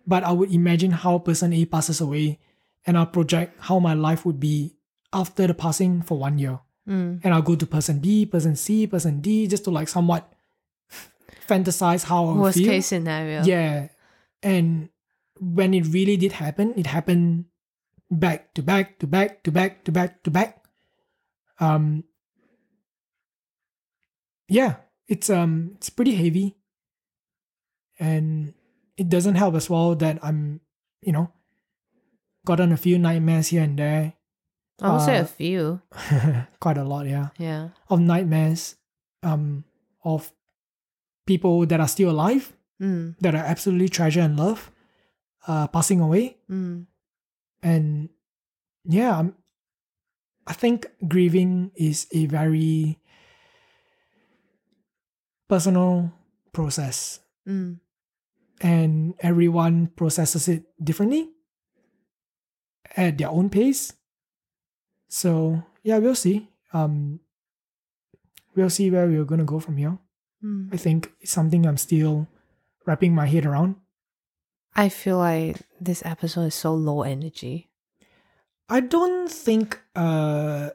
but 0.07 0.23
I 0.25 0.31
would 0.33 0.53
imagine 0.53 0.93
how 0.93 1.19
person 1.19 1.53
A 1.53 1.65
passes 1.67 2.01
away 2.01 2.39
and 2.87 2.97
I'll 2.97 3.07
project 3.07 3.57
how 3.69 3.79
my 3.81 3.95
life 3.95 4.25
would 4.25 4.39
be 4.41 4.77
after 5.13 5.47
the 5.47 5.55
passing 5.55 6.03
for 6.03 6.17
one 6.19 6.39
year. 6.39 6.61
Mm. 6.89 7.21
And 7.25 7.35
I'll 7.35 7.43
go 7.43 7.57
to 7.57 7.67
person 7.67 7.99
B, 7.99 8.25
person 8.25 8.55
C, 8.57 8.87
person 8.87 9.21
D 9.21 9.47
just 9.49 9.65
to 9.65 9.71
like 9.71 9.89
somewhat 9.89 10.31
fantasize 11.49 12.05
how 12.05 12.27
I 12.27 12.33
would 12.33 12.41
Worst 12.41 12.59
feel. 12.59 12.67
case 12.69 12.87
scenario. 12.87 13.43
Yeah. 13.45 13.89
And 14.43 14.89
when 15.41 15.73
it 15.73 15.87
really 15.89 16.17
did 16.21 16.33
happen, 16.37 16.75
it 16.77 16.87
happened 16.87 17.47
back 18.11 18.53
to 18.55 18.63
back 18.63 18.99
to 19.01 19.07
back 19.09 19.43
to 19.45 19.51
back 19.51 19.85
to 19.85 19.93
back 19.93 20.23
to 20.25 20.31
back. 20.31 20.63
Um 21.59 22.05
yeah, 24.49 24.77
it's 25.09 25.31
um 25.31 25.73
it's 25.77 25.91
pretty 25.91 26.15
heavy. 26.15 26.57
And 27.99 28.55
it 28.97 29.09
doesn't 29.09 29.35
help 29.37 29.55
as 29.55 29.69
well 29.69 29.95
that 29.97 30.19
I'm, 30.23 30.61
you 31.03 31.13
know, 31.13 31.33
gotten 32.47 32.73
a 32.73 32.77
few 32.77 32.99
nightmares 32.99 33.49
here 33.49 33.63
and 33.63 33.79
there. 33.79 34.15
I 34.81 34.93
would 34.93 35.03
say 35.05 35.19
Uh, 35.19 35.23
a 35.23 35.27
few. 35.27 35.81
Quite 36.61 36.79
a 36.79 36.85
lot, 36.85 37.07
yeah. 37.07 37.29
Yeah. 37.39 37.69
Of 37.89 38.01
nightmares 38.01 38.77
um 39.23 39.65
of 40.05 40.33
people 41.27 41.67
that 41.67 41.81
are 41.81 41.89
still 41.89 42.11
alive 42.11 42.53
Mm. 42.81 43.15
that 43.21 43.35
I 43.35 43.41
absolutely 43.41 43.91
treasure 43.91 44.23
and 44.25 44.39
love 44.41 44.71
uh, 45.47 45.67
passing 45.69 46.01
away. 46.01 46.37
Mm. 46.51 46.87
And 47.63 48.09
yeah, 48.85 49.19
I'm, 49.19 49.35
I 50.47 50.53
think 50.53 50.87
grieving 51.07 51.71
is 51.77 52.07
a 52.13 52.27
very 52.27 52.99
personal 55.49 56.13
process, 56.53 57.21
Mm. 57.49 57.81
and 58.61 59.15
everyone 59.21 59.89
processes 59.97 60.47
it 60.49 60.65
differently 60.83 61.31
at 62.97 63.17
their 63.19 63.31
own 63.31 63.49
pace. 63.51 63.93
So 65.09 65.63
yeah, 65.83 65.99
we'll 65.99 66.15
see. 66.15 66.49
Um, 66.73 67.21
we'll 68.55 68.71
see 68.71 68.91
where 68.91 69.07
we're 69.09 69.25
gonna 69.25 69.45
go 69.45 69.59
from 69.59 69.77
here. 69.79 69.99
Mm. 70.45 70.73
I 70.73 70.77
think 70.77 71.13
it's 71.21 71.33
something 71.33 71.67
I'm 71.67 71.79
still 71.79 72.29
wrapping 72.87 73.15
my 73.15 73.27
head 73.27 73.47
around. 73.47 73.77
I 74.75 74.89
feel 74.89 75.19
like 75.19 75.57
this 75.81 76.05
episode 76.05 76.47
is 76.47 76.55
so 76.55 76.75
low 76.75 77.03
energy. 77.03 77.69
I 78.69 78.81
don't 78.81 79.31
think 79.31 79.81
uh, 79.97 80.71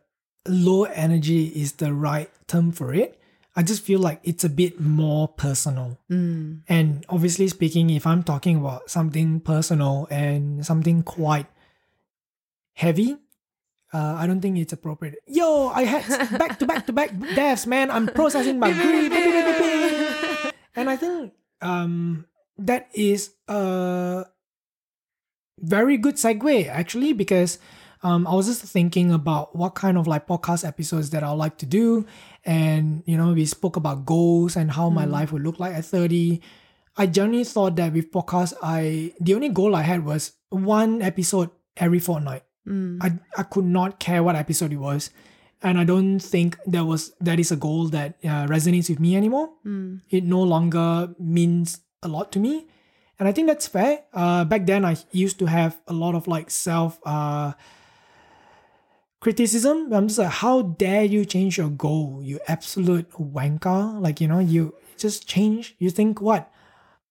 low 0.47 0.83
energy 0.83 1.47
is 1.47 1.73
the 1.73 1.93
right 1.93 2.29
term 2.47 2.71
for 2.71 2.93
it. 2.93 3.19
I 3.55 3.63
just 3.63 3.83
feel 3.83 3.99
like 3.99 4.19
it's 4.23 4.43
a 4.43 4.49
bit 4.49 4.81
more 4.81 5.29
personal. 5.29 5.97
Mm. 6.11 6.61
And 6.67 7.05
obviously 7.07 7.47
speaking, 7.47 7.89
if 7.89 8.05
I'm 8.05 8.21
talking 8.21 8.57
about 8.57 8.89
something 8.89 9.39
personal 9.39 10.07
and 10.11 10.65
something 10.65 11.03
quite 11.03 11.47
heavy, 12.73 13.15
uh, 13.93 14.15
I 14.19 14.27
don't 14.27 14.41
think 14.41 14.57
it's 14.57 14.73
appropriate. 14.73 15.15
Yo, 15.25 15.69
I 15.69 15.83
had 15.85 16.37
back 16.37 16.59
to 16.59 16.65
back 16.65 16.85
to 16.87 16.93
back 16.93 17.17
deaths, 17.33 17.65
man. 17.65 17.89
I'm 17.89 18.07
processing 18.07 18.59
my 18.59 18.73
grief. 18.75 20.53
and 20.75 20.89
I 20.89 20.97
think 20.97 21.31
um, 21.61 22.25
that 22.57 22.89
is 22.93 23.31
a 23.47 24.25
very 25.59 25.97
good 25.97 26.15
segue 26.15 26.67
actually 26.67 27.13
because 27.13 27.59
um, 28.03 28.27
I 28.27 28.35
was 28.35 28.45
just 28.45 28.61
thinking 28.61 29.11
about 29.11 29.55
what 29.55 29.73
kind 29.73 29.97
of 29.97 30.05
like 30.05 30.27
podcast 30.27 30.67
episodes 30.67 31.09
that 31.09 31.23
I 31.23 31.31
would 31.31 31.39
like 31.39 31.57
to 31.57 31.65
do, 31.65 32.05
and 32.45 33.01
you 33.07 33.17
know 33.17 33.33
we 33.33 33.45
spoke 33.45 33.77
about 33.77 34.05
goals 34.05 34.55
and 34.55 34.69
how 34.69 34.91
my 34.91 35.05
life 35.05 35.31
would 35.31 35.41
look 35.41 35.59
like 35.59 35.73
at 35.73 35.85
thirty. 35.85 36.41
I 36.97 37.07
generally 37.07 37.43
thought 37.43 37.75
that 37.77 37.93
with 37.93 38.11
podcast, 38.11 38.53
I 38.61 39.13
the 39.19 39.33
only 39.33 39.49
goal 39.49 39.75
I 39.75 39.81
had 39.81 40.05
was 40.05 40.33
one 40.49 41.01
episode 41.01 41.49
every 41.77 41.97
fortnight. 41.97 42.43
Mm. 42.67 43.01
I 43.01 43.17
I 43.41 43.43
could 43.43 43.65
not 43.65 43.99
care 43.99 44.21
what 44.21 44.35
episode 44.35 44.71
it 44.71 44.77
was, 44.77 45.09
and 45.63 45.79
I 45.79 45.83
don't 45.83 46.19
think 46.19 46.59
that 46.67 46.85
was 46.85 47.11
that 47.21 47.39
is 47.39 47.51
a 47.51 47.57
goal 47.57 47.87
that 47.89 48.21
uh, 48.23 48.45
resonates 48.45 48.87
with 48.87 48.99
me 48.99 49.17
anymore. 49.17 49.49
Mm. 49.65 50.01
It 50.11 50.23
no 50.25 50.43
longer 50.43 51.09
means 51.17 51.81
a 52.05 52.07
lot 52.07 52.31
to 52.33 52.39
me, 52.39 52.67
and 53.19 53.27
I 53.27 53.31
think 53.31 53.47
that's 53.47 53.67
fair. 53.67 54.03
Uh, 54.13 54.45
back 54.45 54.65
then 54.65 54.85
I 54.85 54.95
used 55.11 55.39
to 55.39 55.47
have 55.47 55.81
a 55.87 55.93
lot 55.93 56.15
of 56.15 56.27
like 56.27 56.49
self 56.49 56.99
uh 57.05 57.53
criticism. 59.19 59.91
I'm 59.91 60.07
just 60.07 60.19
like, 60.19 60.29
how 60.29 60.61
dare 60.61 61.03
you 61.03 61.25
change 61.25 61.57
your 61.57 61.69
goal, 61.69 62.21
you 62.21 62.39
absolute 62.47 63.09
wanker? 63.11 63.99
Like 63.99 64.21
you 64.21 64.27
know, 64.27 64.39
you 64.39 64.75
just 64.97 65.27
change. 65.27 65.75
You 65.79 65.89
think 65.89 66.21
what? 66.21 66.51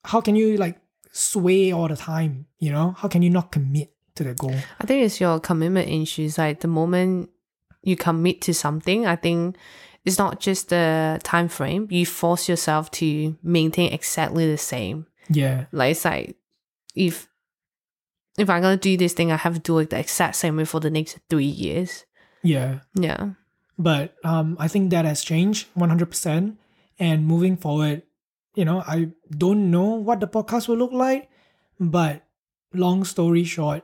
How 0.05 0.21
can 0.21 0.37
you 0.37 0.57
like 0.57 0.81
sway 1.11 1.73
all 1.73 1.89
the 1.89 1.97
time? 1.97 2.47
You 2.59 2.73
know, 2.73 2.95
how 2.97 3.09
can 3.09 3.23
you 3.23 3.31
not 3.31 3.51
commit 3.51 3.93
to 4.15 4.25
the 4.25 4.35
goal? 4.35 4.55
I 4.81 4.87
think 4.87 5.05
it's 5.05 5.21
your 5.21 5.41
commitment 5.41 5.89
issues. 5.89 6.39
Like 6.39 6.61
the 6.61 6.69
moment 6.69 7.31
you 7.83 7.97
commit 7.97 8.41
to 8.43 8.55
something, 8.55 9.07
I 9.07 9.17
think 9.17 9.57
it's 10.05 10.19
not 10.19 10.41
just 10.41 10.69
the 10.69 11.21
time 11.25 11.49
frame. 11.49 11.89
You 11.91 12.05
force 12.07 12.49
yourself 12.49 12.91
to 12.93 13.37
maintain 13.43 13.93
exactly 13.93 14.51
the 14.51 14.59
same. 14.59 15.07
Yeah, 15.31 15.67
Like 15.73 15.93
it's 15.93 16.05
like 16.05 16.37
if 16.95 17.29
if 18.39 18.51
I'm 18.51 18.61
gonna 18.63 18.77
do 18.77 18.97
this 18.97 19.13
thing, 19.15 19.33
I 19.33 19.37
have 19.37 19.55
to 19.55 19.61
do 19.61 19.79
it 19.79 19.91
the 19.91 19.99
exact 19.99 20.37
same 20.37 20.57
way 20.57 20.65
for 20.65 20.81
the 20.81 20.91
next 20.91 21.19
three 21.31 21.45
years. 21.47 22.05
yeah. 22.43 22.81
Yeah. 22.95 23.31
but 23.79 24.15
um, 24.25 24.57
I 24.61 24.69
think 24.69 24.91
that 24.91 25.05
has 25.05 25.25
changed 25.25 25.67
100%. 25.77 26.57
And 26.99 27.27
moving 27.27 27.57
forward, 27.57 28.03
you 28.55 28.65
know, 28.65 28.85
I 28.87 29.09
don't 29.37 29.71
know 29.73 29.95
what 29.99 30.21
the 30.21 30.29
podcast 30.29 30.69
will 30.69 30.77
look 30.77 30.93
like, 30.93 31.29
but 31.81 32.23
long 32.73 33.03
story 33.05 33.43
short, 33.43 33.83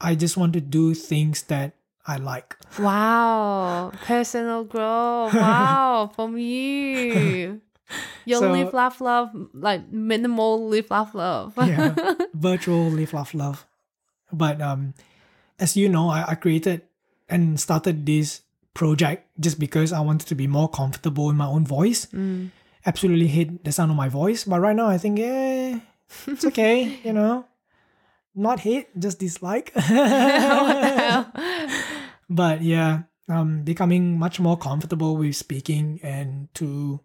I 0.00 0.16
just 0.16 0.36
want 0.36 0.52
to 0.54 0.60
do 0.60 0.94
things 0.94 1.42
that 1.44 1.74
I 2.08 2.16
like. 2.16 2.56
Wow. 2.80 3.92
Personal 4.04 4.64
growth. 4.64 5.34
Wow. 5.34 6.10
From 6.16 6.38
you. 6.38 7.60
You 8.28 8.36
So- 8.36 8.52
live, 8.52 8.74
laugh, 8.76 9.00
love, 9.00 9.30
like 9.54 9.88
minimal 9.90 10.68
live, 10.68 10.90
laugh, 10.90 11.14
love. 11.16 11.54
Yeah, 11.56 11.94
virtual 12.34 12.90
live, 12.92 13.14
laugh, 13.16 13.32
love. 13.32 13.64
But 14.30 14.60
um, 14.60 14.92
as 15.58 15.72
you 15.78 15.88
know, 15.88 16.10
I, 16.12 16.32
I 16.32 16.34
created 16.34 16.82
and 17.30 17.58
started 17.58 18.04
this 18.04 18.42
project 18.74 19.24
just 19.40 19.56
because 19.58 19.94
I 19.96 20.00
wanted 20.00 20.28
to 20.28 20.34
be 20.34 20.46
more 20.46 20.68
comfortable 20.68 21.30
in 21.30 21.36
my 21.40 21.46
own 21.48 21.64
voice. 21.64 22.04
Mm. 22.12 22.50
absolutely 22.84 23.28
hate 23.28 23.64
the 23.64 23.72
sound 23.72 23.90
of 23.90 23.96
my 23.96 24.10
voice. 24.12 24.44
But 24.44 24.60
right 24.60 24.76
now, 24.76 24.88
I 24.92 24.98
think, 24.98 25.18
yeah, 25.18 25.80
it's 26.26 26.44
okay, 26.44 27.00
you 27.02 27.14
know. 27.16 27.46
Not 28.36 28.60
hate, 28.60 28.92
just 29.00 29.18
dislike. 29.18 29.72
But 32.28 32.62
yeah, 32.62 33.02
um, 33.28 33.62
becoming 33.62 34.18
much 34.18 34.40
more 34.40 34.56
comfortable 34.56 35.16
with 35.16 35.36
speaking 35.36 36.00
and 36.02 36.52
to, 36.54 37.00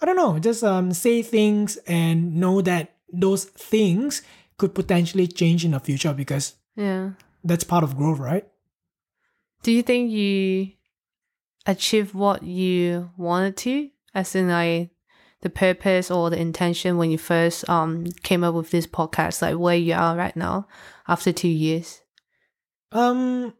I 0.00 0.06
don't 0.06 0.16
know, 0.16 0.38
just 0.38 0.64
um 0.64 0.92
say 0.92 1.22
things 1.22 1.76
and 1.86 2.36
know 2.36 2.60
that 2.62 2.96
those 3.12 3.44
things 3.44 4.22
could 4.58 4.74
potentially 4.74 5.26
change 5.26 5.64
in 5.64 5.72
the 5.72 5.80
future 5.80 6.12
because 6.12 6.54
yeah. 6.76 7.10
that's 7.44 7.64
part 7.64 7.84
of 7.84 7.96
growth, 7.96 8.18
right? 8.18 8.46
Do 9.62 9.72
you 9.72 9.82
think 9.82 10.10
you 10.10 10.72
achieved 11.66 12.14
what 12.14 12.42
you 12.42 13.10
wanted 13.16 13.56
to? 13.58 13.90
As 14.14 14.34
in 14.34 14.48
like 14.48 14.90
the 15.42 15.50
purpose 15.50 16.10
or 16.10 16.30
the 16.30 16.40
intention 16.40 16.96
when 16.96 17.10
you 17.10 17.18
first 17.18 17.68
um 17.68 18.06
came 18.22 18.44
up 18.44 18.54
with 18.54 18.70
this 18.70 18.86
podcast, 18.86 19.42
like 19.42 19.56
where 19.56 19.76
you 19.76 19.94
are 19.94 20.16
right 20.16 20.36
now 20.36 20.68
after 21.06 21.32
two 21.32 21.48
years? 21.48 22.00
Um, 22.92 23.52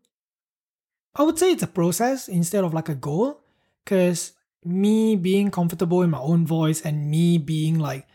I 1.17 1.23
would 1.23 1.39
say 1.39 1.51
it's 1.51 1.63
a 1.63 1.67
process 1.67 2.29
instead 2.29 2.63
of 2.63 2.75
like 2.75 2.89
a 2.89 2.95
goal, 2.95 3.41
because 3.83 4.33
me 4.65 5.17
being 5.17 5.51
comfortable 5.51 6.03
in 6.03 6.11
my 6.11 6.19
own 6.19 6.47
voice 6.47 6.83
and 6.83 7.11
me 7.11 7.39
being 7.39 7.79
like 7.79 8.07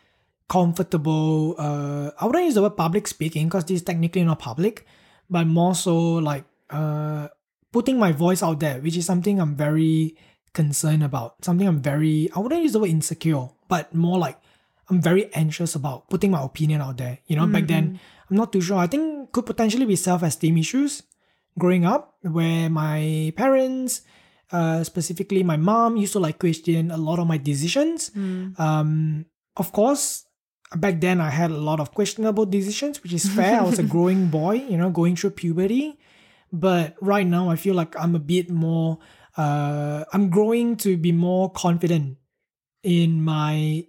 comfortable, 0.48 1.56
uh, 1.58 2.12
I 2.20 2.26
wouldn't 2.26 2.46
use 2.46 2.56
the 2.56 2.62
word 2.62 2.78
public 2.78 3.08
speaking 3.08 3.48
because 3.48 3.66
this 3.66 3.82
is 3.82 3.84
technically 3.84 4.24
not 4.24 4.40
public, 4.40 4.86
but 5.30 5.48
more 5.48 5.74
so 5.74 6.22
like 6.22 6.46
uh, 6.70 7.30
putting 7.72 7.98
my 7.98 8.12
voice 8.12 8.44
out 8.44 8.60
there, 8.60 8.80
which 8.80 8.98
is 8.98 9.06
something 9.06 9.40
I'm 9.40 9.56
very 9.56 10.16
concerned 10.54 11.04
about. 11.04 11.44
Something 11.44 11.68
I'm 11.68 11.82
very, 11.82 12.30
I 12.36 12.40
wouldn't 12.40 12.62
use 12.62 12.74
the 12.74 12.80
word 12.80 12.90
insecure, 12.90 13.50
but 13.68 13.96
more 13.96 14.20
like 14.20 14.38
I'm 14.90 15.02
very 15.02 15.34
anxious 15.34 15.74
about 15.74 16.10
putting 16.10 16.32
my 16.32 16.44
opinion 16.44 16.82
out 16.82 16.98
there. 16.98 17.20
You 17.26 17.38
know, 17.38 17.48
back 17.48 17.66
then 17.66 18.00
I'm 18.30 18.38
not 18.38 18.52
too 18.52 18.62
sure. 18.62 18.78
I 18.78 18.88
think 18.88 19.32
could 19.32 19.46
potentially 19.46 19.86
be 19.86 19.96
self-esteem 19.96 20.58
issues 20.58 21.02
growing 21.58 21.86
up, 21.86 22.16
where 22.22 22.70
my 22.70 23.34
parents, 23.36 24.02
uh, 24.52 24.84
specifically 24.84 25.44
my 25.44 25.58
mom, 25.58 25.98
used 25.98 26.14
to 26.14 26.20
like 26.20 26.40
question 26.40 26.92
a 26.92 26.98
lot 26.98 27.20
of 27.20 27.28
my 27.28 27.38
decisions. 27.38 28.12
Um, 28.58 29.26
of 29.58 29.72
course, 29.72 30.26
back 30.76 31.02
then 31.02 31.20
I 31.20 31.30
had 31.30 31.52
a 31.52 31.58
lot 31.58 31.80
of 31.80 31.94
questionable 31.94 32.46
decisions, 32.46 33.04
which 33.04 33.14
is 33.14 33.28
fair. 33.30 33.60
I 33.60 33.64
was 33.64 33.80
a 33.80 33.84
growing 33.96 34.28
boy, 34.28 34.56
you 34.56 34.78
know, 34.78 34.90
going 34.90 35.16
through 35.16 35.32
puberty. 35.32 35.98
But 36.52 36.96
right 37.02 37.26
now, 37.26 37.50
I 37.50 37.56
feel 37.56 37.76
like 37.76 37.96
I'm 37.98 38.16
a 38.16 38.20
bit 38.20 38.50
more. 38.50 39.00
Uh, 39.38 40.04
I'm 40.12 40.30
growing 40.30 40.76
to 40.78 40.98
be 40.98 41.12
more 41.14 41.50
confident 41.52 42.18
in 42.84 43.24
my 43.24 43.88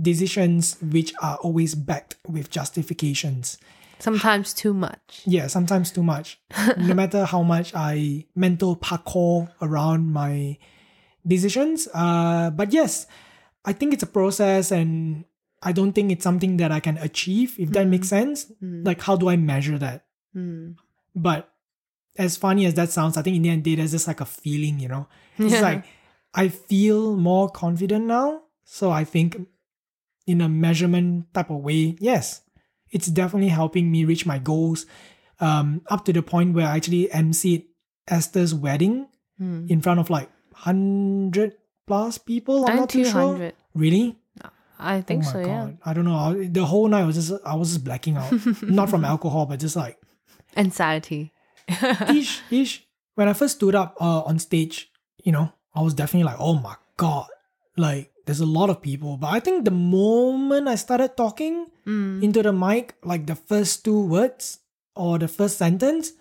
decisions, 0.00 0.76
which 0.80 1.12
are 1.20 1.36
always 1.36 1.74
backed 1.74 2.16
with 2.28 2.50
justifications. 2.50 3.58
Sometimes 3.98 4.52
too 4.52 4.74
much. 4.74 5.22
Yeah, 5.26 5.46
sometimes 5.46 5.90
too 5.90 6.02
much. 6.02 6.38
no 6.78 6.94
matter 7.02 7.24
how 7.24 7.42
much 7.42 7.72
I 7.74 8.26
mental 8.34 8.76
parkour 8.76 9.48
around 9.62 10.12
my 10.12 10.58
decisions. 11.26 11.88
Uh, 11.94 12.50
but 12.50 12.72
yes, 12.72 13.06
I 13.64 13.72
think 13.72 13.94
it's 13.94 14.02
a 14.02 14.06
process 14.06 14.70
and 14.70 15.24
I 15.62 15.72
don't 15.72 15.92
think 15.92 16.12
it's 16.12 16.22
something 16.24 16.58
that 16.58 16.70
I 16.70 16.80
can 16.80 16.98
achieve, 16.98 17.56
if 17.58 17.70
that 17.70 17.86
makes 17.88 18.08
sense. 18.08 18.52
Like, 18.60 19.00
how 19.02 19.16
do 19.16 19.28
I 19.28 19.36
measure 19.36 19.78
that? 19.78 20.04
Mm. 20.36 20.76
But 21.14 21.48
as 22.18 22.36
funny 22.36 22.66
as 22.66 22.74
that 22.74 22.90
sounds, 22.90 23.16
I 23.16 23.22
think 23.22 23.36
in 23.36 23.42
the 23.42 23.48
end, 23.50 23.64
day, 23.64 23.74
there's 23.74 23.90
just 23.92 24.06
like 24.06 24.20
a 24.20 24.26
feeling, 24.26 24.78
you 24.78 24.88
know? 24.88 25.08
It's 25.38 25.54
Yeah. 25.54 25.60
like 25.62 25.84
I 26.34 26.48
feel 26.48 27.16
more 27.16 27.48
confident 27.48 28.04
now. 28.06 28.42
So 28.64 28.90
I 28.90 29.04
think 29.04 29.40
in 30.26 30.40
a 30.42 30.48
measurement 30.48 31.32
type 31.32 31.50
of 31.50 31.58
way, 31.62 31.96
yes, 31.98 32.42
it's 32.90 33.06
definitely 33.08 33.48
helping 33.48 33.90
me 33.90 34.04
reach 34.04 34.26
my 34.26 34.38
goals. 34.38 34.86
Um, 35.40 35.82
up 35.90 36.04
to 36.06 36.12
the 36.12 36.22
point 36.22 36.54
where 36.54 36.66
I 36.66 36.76
actually 36.76 37.08
emceed 37.12 37.66
Esther's 38.08 38.54
wedding 38.54 39.08
Mm. 39.40 39.68
in 39.68 39.82
front 39.82 40.00
of 40.00 40.08
like 40.08 40.30
hundred 40.54 41.52
plus 41.86 42.16
people. 42.16 42.64
I'm 42.66 42.76
not 42.76 42.88
too 42.88 43.04
sure. 43.04 43.36
200. 43.36 43.54
Really? 43.74 44.16
I 44.78 45.00
think 45.02 45.24
oh 45.24 45.26
my 45.26 45.32
so, 45.32 45.44
god! 45.44 45.68
yeah. 45.70 45.76
I 45.84 45.92
don't 45.92 46.04
know. 46.04 46.16
I- 46.16 46.48
The 46.48 46.64
whole 46.64 46.88
night 46.88 47.02
I 47.02 47.06
was 47.06 47.16
just 47.16 47.32
I 47.44 47.54
was 47.54 47.72
just 47.72 47.84
blacking 47.84 48.16
out, 48.16 48.32
not 48.62 48.88
from 48.90 49.04
alcohol, 49.04 49.44
but 49.46 49.60
just 49.60 49.76
like 49.76 49.98
Anxiety. 50.56 51.32
ish 52.08 52.40
ish. 52.50 52.86
When 53.14 53.28
I 53.28 53.32
first 53.32 53.56
stood 53.56 53.74
up 53.74 53.96
uh, 54.00 54.20
on 54.22 54.38
stage, 54.38 54.90
you 55.22 55.32
know, 55.32 55.52
I 55.74 55.80
was 55.82 55.94
definitely 55.94 56.24
like, 56.24 56.36
oh 56.38 56.54
my 56.54 56.76
god, 56.96 57.28
like 57.76 58.10
there's 58.26 58.40
a 58.40 58.46
lot 58.46 58.68
of 58.70 58.82
people. 58.82 59.16
But 59.16 59.28
I 59.28 59.40
think 59.40 59.64
the 59.64 59.70
moment 59.70 60.68
I 60.68 60.74
started 60.76 61.16
talking 61.16 61.66
Mm. 61.86 62.20
into 62.22 62.42
the 62.42 62.52
mic, 62.52 62.94
like 63.04 63.26
the 63.26 63.36
first 63.36 63.84
two 63.84 64.00
words 64.06 64.58
or 64.96 65.18
the 65.20 65.28
first 65.28 65.56
sentence, 65.56 66.12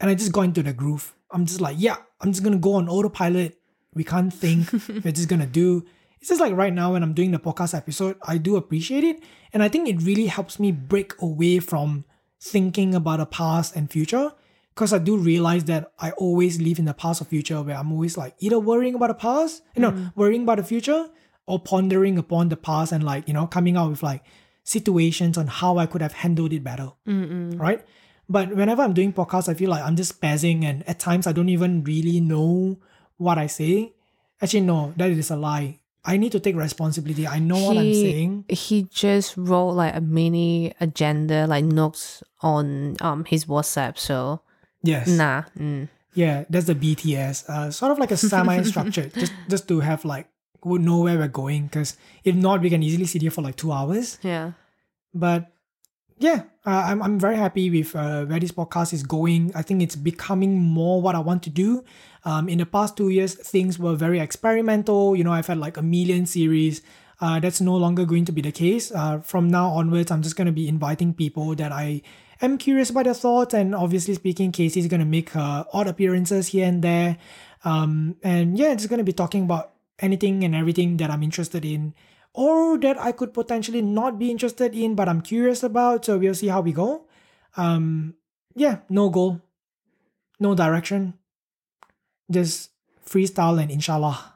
and 0.00 0.10
I 0.10 0.14
just 0.14 0.32
got 0.32 0.42
into 0.48 0.62
the 0.62 0.72
groove. 0.72 1.14
I'm 1.30 1.44
just 1.44 1.60
like, 1.60 1.76
yeah, 1.78 1.96
I'm 2.22 2.32
just 2.32 2.42
gonna 2.42 2.56
go 2.58 2.74
on 2.74 2.88
autopilot. 2.88 3.58
We 3.94 4.02
can't 4.04 4.32
think. 4.32 4.72
We're 5.04 5.12
just 5.12 5.28
gonna 5.28 5.46
do. 5.46 5.84
It's 6.20 6.30
just 6.30 6.40
like 6.40 6.56
right 6.56 6.72
now 6.72 6.94
when 6.94 7.02
I'm 7.02 7.12
doing 7.12 7.32
the 7.32 7.38
podcast 7.38 7.76
episode, 7.76 8.16
I 8.26 8.38
do 8.38 8.56
appreciate 8.56 9.04
it, 9.04 9.22
and 9.52 9.62
I 9.62 9.68
think 9.68 9.88
it 9.88 10.00
really 10.00 10.26
helps 10.26 10.58
me 10.58 10.72
break 10.72 11.12
away 11.20 11.58
from 11.60 12.04
thinking 12.40 12.94
about 12.94 13.18
the 13.18 13.26
past 13.26 13.76
and 13.76 13.90
future. 13.90 14.32
Because 14.74 14.92
I 14.92 14.98
do 14.98 15.16
realize 15.18 15.64
that 15.64 15.92
I 16.00 16.10
always 16.12 16.60
live 16.60 16.78
in 16.80 16.86
the 16.86 16.94
past 16.94 17.20
or 17.22 17.26
future 17.26 17.60
where 17.62 17.76
I'm 17.76 17.92
always 17.92 18.16
like 18.16 18.34
either 18.40 18.58
worrying 18.58 18.94
about 18.96 19.06
the 19.08 19.14
past, 19.14 19.62
you 19.76 19.82
know, 19.82 20.10
worrying 20.16 20.42
about 20.42 20.56
the 20.58 20.64
future, 20.64 21.10
or 21.46 21.58
pondering 21.58 22.18
upon 22.18 22.48
the 22.48 22.56
past 22.56 22.92
and 22.92 23.04
like, 23.04 23.28
you 23.28 23.34
know, 23.34 23.46
coming 23.46 23.76
out 23.76 23.90
with 23.90 24.02
like 24.02 24.22
situations 24.62 25.36
on 25.36 25.46
how 25.46 25.78
I 25.78 25.86
could 25.86 26.00
have 26.02 26.12
handled 26.12 26.52
it 26.52 26.64
better. 26.64 26.92
Right? 27.58 27.84
But 28.28 28.54
whenever 28.56 28.82
I'm 28.82 28.94
doing 28.94 29.12
podcasts, 29.12 29.48
I 29.48 29.54
feel 29.54 29.68
like 29.70 29.84
I'm 29.84 29.96
just 29.96 30.18
spazzing 30.20 30.64
and 30.64 30.86
at 30.88 30.98
times 30.98 31.26
I 31.26 31.32
don't 31.32 31.50
even 31.50 31.84
really 31.84 32.20
know 32.20 32.78
what 33.18 33.36
I 33.38 33.46
say. 33.46 33.92
Actually, 34.40 34.62
no, 34.62 34.94
that 34.96 35.10
is 35.10 35.30
a 35.30 35.36
lie. 35.36 35.80
I 36.06 36.16
need 36.18 36.32
to 36.32 36.40
take 36.40 36.56
responsibility. 36.56 37.26
I 37.26 37.38
know 37.38 37.56
what 37.66 37.76
I'm 37.78 37.92
saying. 37.94 38.44
He 38.48 38.84
just 38.92 39.36
wrote 39.36 39.70
like 39.70 39.94
a 39.96 40.00
mini 40.02 40.74
agenda, 40.80 41.46
like 41.46 41.64
notes 41.64 42.22
on 42.40 42.96
um 43.00 43.24
his 43.24 43.46
WhatsApp. 43.46 43.98
So 43.98 44.40
Yes. 44.82 45.08
nah, 45.08 45.44
mm. 45.58 45.88
Yeah, 46.12 46.44
that's 46.48 46.66
the 46.66 46.74
BTS. 46.74 47.48
Uh, 47.48 47.70
sort 47.70 47.90
of 47.92 47.98
like 47.98 48.10
a 48.10 48.16
semi-structured, 48.20 49.14
just 49.14 49.32
just 49.48 49.66
to 49.68 49.80
have 49.80 50.04
like 50.04 50.28
we 50.64 50.78
know 50.78 51.00
where 51.00 51.18
we're 51.18 51.28
going. 51.28 51.66
Because 51.66 51.96
if 52.24 52.34
not, 52.34 52.60
we 52.60 52.70
can 52.70 52.82
easily 52.82 53.06
sit 53.06 53.22
here 53.22 53.30
for 53.30 53.42
like 53.42 53.56
two 53.56 53.72
hours. 53.72 54.18
yeah, 54.22 54.52
But 55.12 55.50
yeah, 56.18 56.44
uh, 56.64 56.84
I'm 56.86 57.02
I'm 57.02 57.18
very 57.18 57.36
happy 57.36 57.70
with 57.70 57.94
uh, 57.94 58.24
where 58.24 58.38
this 58.38 58.52
podcast 58.52 58.92
is 58.92 59.02
going. 59.02 59.52
I 59.54 59.62
think 59.62 59.82
it's 59.82 59.96
becoming 59.96 60.58
more 60.60 61.02
what 61.02 61.14
I 61.14 61.18
want 61.18 61.42
to 61.44 61.50
do. 61.50 61.84
Um, 62.24 62.48
in 62.48 62.58
the 62.58 62.66
past 62.66 62.96
two 62.96 63.08
years, 63.10 63.34
things 63.34 63.78
were 63.78 63.94
very 63.94 64.20
experimental. 64.20 65.16
You 65.16 65.24
know, 65.24 65.32
I've 65.32 65.46
had 65.46 65.58
like 65.58 65.76
a 65.76 65.82
million 65.82 66.26
series. 66.26 66.82
Uh, 67.20 67.38
that's 67.40 67.60
no 67.60 67.76
longer 67.76 68.04
going 68.04 68.24
to 68.24 68.32
be 68.32 68.42
the 68.42 68.52
case. 68.52 68.90
Uh, 68.92 69.18
from 69.20 69.48
now 69.48 69.70
onwards, 69.70 70.10
I'm 70.10 70.22
just 70.22 70.36
going 70.36 70.46
to 70.46 70.52
be 70.52 70.68
inviting 70.68 71.14
people 71.14 71.54
that 71.56 71.72
I 71.72 72.02
am 72.40 72.58
curious 72.58 72.90
about 72.90 73.04
their 73.04 73.14
thoughts. 73.14 73.54
And 73.54 73.74
obviously 73.74 74.14
speaking, 74.14 74.50
Kasey's 74.50 74.88
going 74.88 75.00
to 75.00 75.06
make 75.06 75.34
odd 75.36 75.86
appearances 75.86 76.48
here 76.48 76.66
and 76.66 76.82
there. 76.82 77.16
Um, 77.64 78.16
and 78.22 78.58
yeah, 78.58 78.74
just 78.74 78.88
going 78.88 78.98
to 78.98 79.04
be 79.04 79.12
talking 79.12 79.44
about 79.44 79.73
anything 80.00 80.44
and 80.44 80.54
everything 80.54 80.96
that 80.98 81.10
I'm 81.10 81.22
interested 81.22 81.64
in 81.64 81.94
or 82.34 82.76
that 82.78 82.98
I 82.98 83.12
could 83.12 83.32
potentially 83.32 83.80
not 83.80 84.18
be 84.18 84.30
interested 84.30 84.74
in, 84.74 84.96
but 84.96 85.08
I'm 85.08 85.20
curious 85.20 85.62
about. 85.62 86.04
So 86.04 86.18
we'll 86.18 86.34
see 86.34 86.48
how 86.48 86.60
we 86.60 86.72
go. 86.72 87.06
Um, 87.56 88.14
yeah, 88.56 88.78
no 88.88 89.08
goal, 89.08 89.40
no 90.40 90.54
direction, 90.54 91.14
just 92.30 92.70
freestyle 93.06 93.62
and 93.62 93.70
inshallah. 93.70 94.34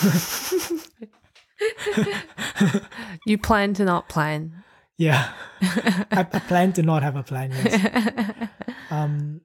you 3.26 3.38
plan 3.38 3.74
to 3.74 3.84
not 3.84 4.08
plan. 4.08 4.64
Yeah, 4.96 5.32
I, 5.60 6.26
I 6.32 6.38
plan 6.38 6.72
to 6.74 6.82
not 6.82 7.02
have 7.02 7.16
a 7.16 7.22
plan. 7.22 7.50
Yes. 7.52 8.48
Um, 8.90 9.40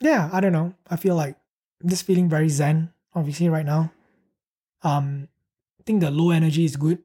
yeah, 0.00 0.28
I 0.32 0.40
don't 0.40 0.52
know. 0.52 0.74
I 0.90 0.96
feel 0.96 1.14
like 1.14 1.36
just 1.86 2.04
feeling 2.04 2.28
very 2.28 2.48
zen, 2.48 2.92
obviously, 3.14 3.48
right 3.48 3.64
now. 3.64 3.92
Um, 4.82 5.28
I 5.80 5.82
think 5.84 6.00
the 6.00 6.10
low 6.10 6.30
energy 6.30 6.64
is 6.64 6.76
good. 6.76 6.98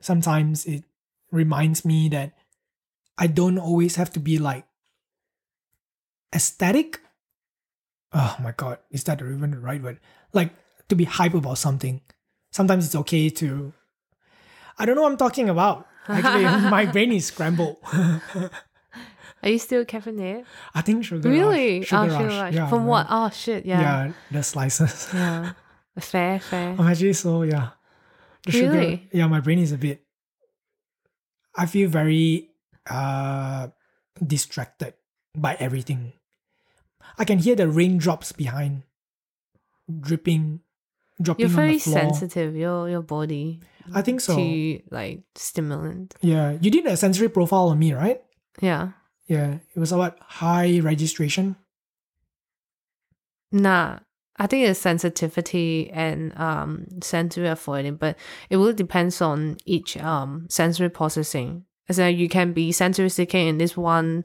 Sometimes 0.00 0.66
it 0.66 0.84
reminds 1.30 1.84
me 1.84 2.08
that 2.10 2.32
I 3.16 3.26
don't 3.26 3.58
always 3.58 3.96
have 3.96 4.12
to 4.12 4.20
be 4.20 4.38
like 4.38 4.64
aesthetic. 6.34 7.00
Oh 8.12 8.36
my 8.40 8.52
god, 8.52 8.78
is 8.90 9.04
that 9.04 9.20
even 9.20 9.50
the 9.50 9.58
right 9.58 9.82
word? 9.82 10.00
Like 10.32 10.52
to 10.88 10.96
be 10.96 11.04
hype 11.04 11.34
about 11.34 11.58
something. 11.58 12.00
Sometimes 12.52 12.86
it's 12.86 12.94
okay 12.94 13.28
to. 13.28 13.72
I 14.78 14.86
don't 14.86 14.96
know 14.96 15.02
what 15.02 15.12
I'm 15.12 15.18
talking 15.18 15.48
about. 15.48 15.86
Actually, 16.06 16.44
my 16.70 16.86
brain 16.86 17.12
is 17.12 17.26
scrambled. 17.26 17.76
Are 19.42 19.48
you 19.48 19.58
still 19.58 19.84
caffeinated? 19.84 20.44
I 20.74 20.82
think 20.82 21.04
sugar. 21.04 21.28
Really? 21.28 21.80
Rush. 21.80 21.88
Sugar 21.88 22.02
oh, 22.02 22.06
rush. 22.06 22.18
sugar 22.18 22.28
rush. 22.28 22.54
Yeah, 22.54 22.68
From 22.68 22.80
man. 22.80 22.88
what? 22.88 23.06
Oh 23.10 23.30
shit! 23.30 23.66
Yeah. 23.66 23.80
Yeah, 23.80 24.12
the 24.30 24.42
slices. 24.42 25.08
Yeah. 25.12 25.52
Fair, 26.00 26.40
fair. 26.40 26.76
I'm 26.78 26.86
actually 26.86 27.12
so 27.14 27.42
yeah. 27.42 27.70
The 28.46 28.52
Really? 28.52 28.96
sugar. 28.96 29.08
Yeah, 29.12 29.26
my 29.26 29.40
brain 29.40 29.58
is 29.58 29.72
a 29.72 29.78
bit. 29.78 30.04
I 31.56 31.66
feel 31.66 31.88
very 31.88 32.50
uh 32.88 33.68
distracted 34.24 34.94
by 35.36 35.54
everything. 35.60 36.12
I 37.18 37.24
can 37.24 37.38
hear 37.38 37.56
the 37.56 37.68
raindrops 37.68 38.32
behind, 38.32 38.82
dripping, 39.90 40.60
dropping 41.20 41.46
You're 41.48 41.50
on 41.50 41.56
very 41.56 41.72
the 41.74 41.78
floor. 41.90 41.98
sensitive. 42.14 42.54
Your 42.56 42.88
your 42.88 43.02
body 43.02 43.60
I 43.94 44.02
think 44.02 44.20
so. 44.20 44.36
to 44.36 44.80
like 44.90 45.22
stimulant. 45.34 46.14
Yeah, 46.20 46.56
you 46.60 46.70
did 46.70 46.86
a 46.86 46.96
sensory 46.96 47.28
profile 47.28 47.68
on 47.68 47.78
me, 47.78 47.92
right? 47.92 48.22
Yeah. 48.62 48.92
Yeah, 49.26 49.58
it 49.74 49.78
was 49.78 49.92
about 49.92 50.16
high 50.20 50.80
registration. 50.80 51.56
Nah. 53.52 53.98
I 54.38 54.46
think 54.46 54.66
it's 54.68 54.80
sensitivity 54.80 55.90
and 55.92 56.32
um 56.38 56.86
sensory 57.02 57.48
avoiding, 57.48 57.96
but 57.96 58.16
it 58.50 58.56
really 58.56 58.72
depends 58.74 59.20
on 59.20 59.56
each 59.64 59.96
um 59.96 60.46
sensory 60.48 60.88
processing. 60.88 61.64
As 61.88 61.98
in 61.98 62.16
you 62.16 62.28
can 62.28 62.52
be 62.52 62.70
sensory 62.72 63.08
seeking 63.08 63.48
in 63.48 63.58
this 63.58 63.76
one 63.76 64.24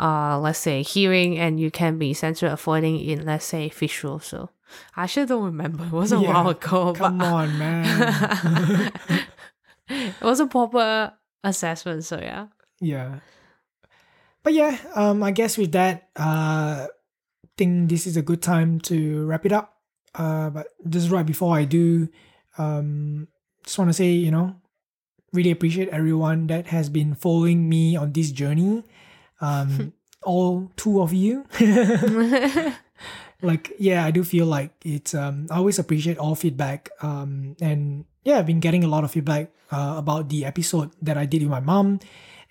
uh 0.00 0.38
let's 0.40 0.58
say 0.58 0.82
hearing 0.82 1.38
and 1.38 1.60
you 1.60 1.70
can 1.70 1.98
be 1.98 2.14
sensory 2.14 2.48
avoiding 2.50 2.98
in 3.00 3.24
let's 3.26 3.44
say 3.44 3.68
visual. 3.68 4.18
So 4.18 4.50
I 4.96 5.04
actually 5.04 5.26
don't 5.26 5.44
remember. 5.44 5.84
It 5.84 5.92
was 5.92 6.12
a 6.12 6.18
Yeah, 6.18 6.32
while 6.32 6.48
ago. 6.48 6.92
Come 6.94 7.18
but 7.18 7.26
on, 7.26 7.58
man. 7.58 8.92
it 9.88 10.20
was 10.22 10.40
a 10.40 10.46
proper 10.46 11.12
assessment, 11.44 12.04
so 12.04 12.18
yeah. 12.18 12.46
Yeah. 12.80 13.20
But 14.42 14.52
yeah, 14.54 14.76
um, 14.94 15.22
I 15.22 15.30
guess 15.30 15.56
with 15.56 15.72
that, 15.72 16.08
uh, 16.16 16.86
think 17.56 17.88
this 17.88 18.06
is 18.06 18.16
a 18.16 18.22
good 18.22 18.42
time 18.42 18.80
to 18.80 19.26
wrap 19.26 19.46
it 19.46 19.52
up. 19.52 19.74
Uh, 20.14 20.50
but 20.50 20.68
just 20.88 21.10
right 21.10 21.26
before 21.26 21.56
I 21.56 21.64
do, 21.64 22.08
um, 22.58 23.28
just 23.64 23.78
want 23.78 23.88
to 23.88 23.94
say, 23.94 24.10
you 24.10 24.30
know, 24.30 24.56
really 25.32 25.50
appreciate 25.50 25.88
everyone 25.88 26.46
that 26.46 26.68
has 26.68 26.88
been 26.88 27.14
following 27.14 27.68
me 27.68 27.96
on 27.96 28.12
this 28.12 28.30
journey. 28.30 28.84
Um, 29.40 29.92
all 30.22 30.70
two 30.76 31.02
of 31.02 31.12
you. 31.12 31.44
like, 33.42 33.72
yeah, 33.78 34.04
I 34.04 34.10
do 34.10 34.22
feel 34.24 34.46
like 34.46 34.72
it's, 34.84 35.14
um, 35.14 35.46
I 35.50 35.56
always 35.56 35.78
appreciate 35.78 36.18
all 36.18 36.34
feedback. 36.34 36.90
Um, 37.02 37.56
and 37.60 38.04
yeah, 38.22 38.38
I've 38.38 38.46
been 38.46 38.60
getting 38.60 38.84
a 38.84 38.88
lot 38.88 39.04
of 39.04 39.10
feedback 39.10 39.50
uh, 39.70 39.96
about 39.98 40.28
the 40.28 40.44
episode 40.44 40.92
that 41.02 41.18
I 41.18 41.26
did 41.26 41.42
with 41.42 41.50
my 41.50 41.60
mom. 41.60 42.00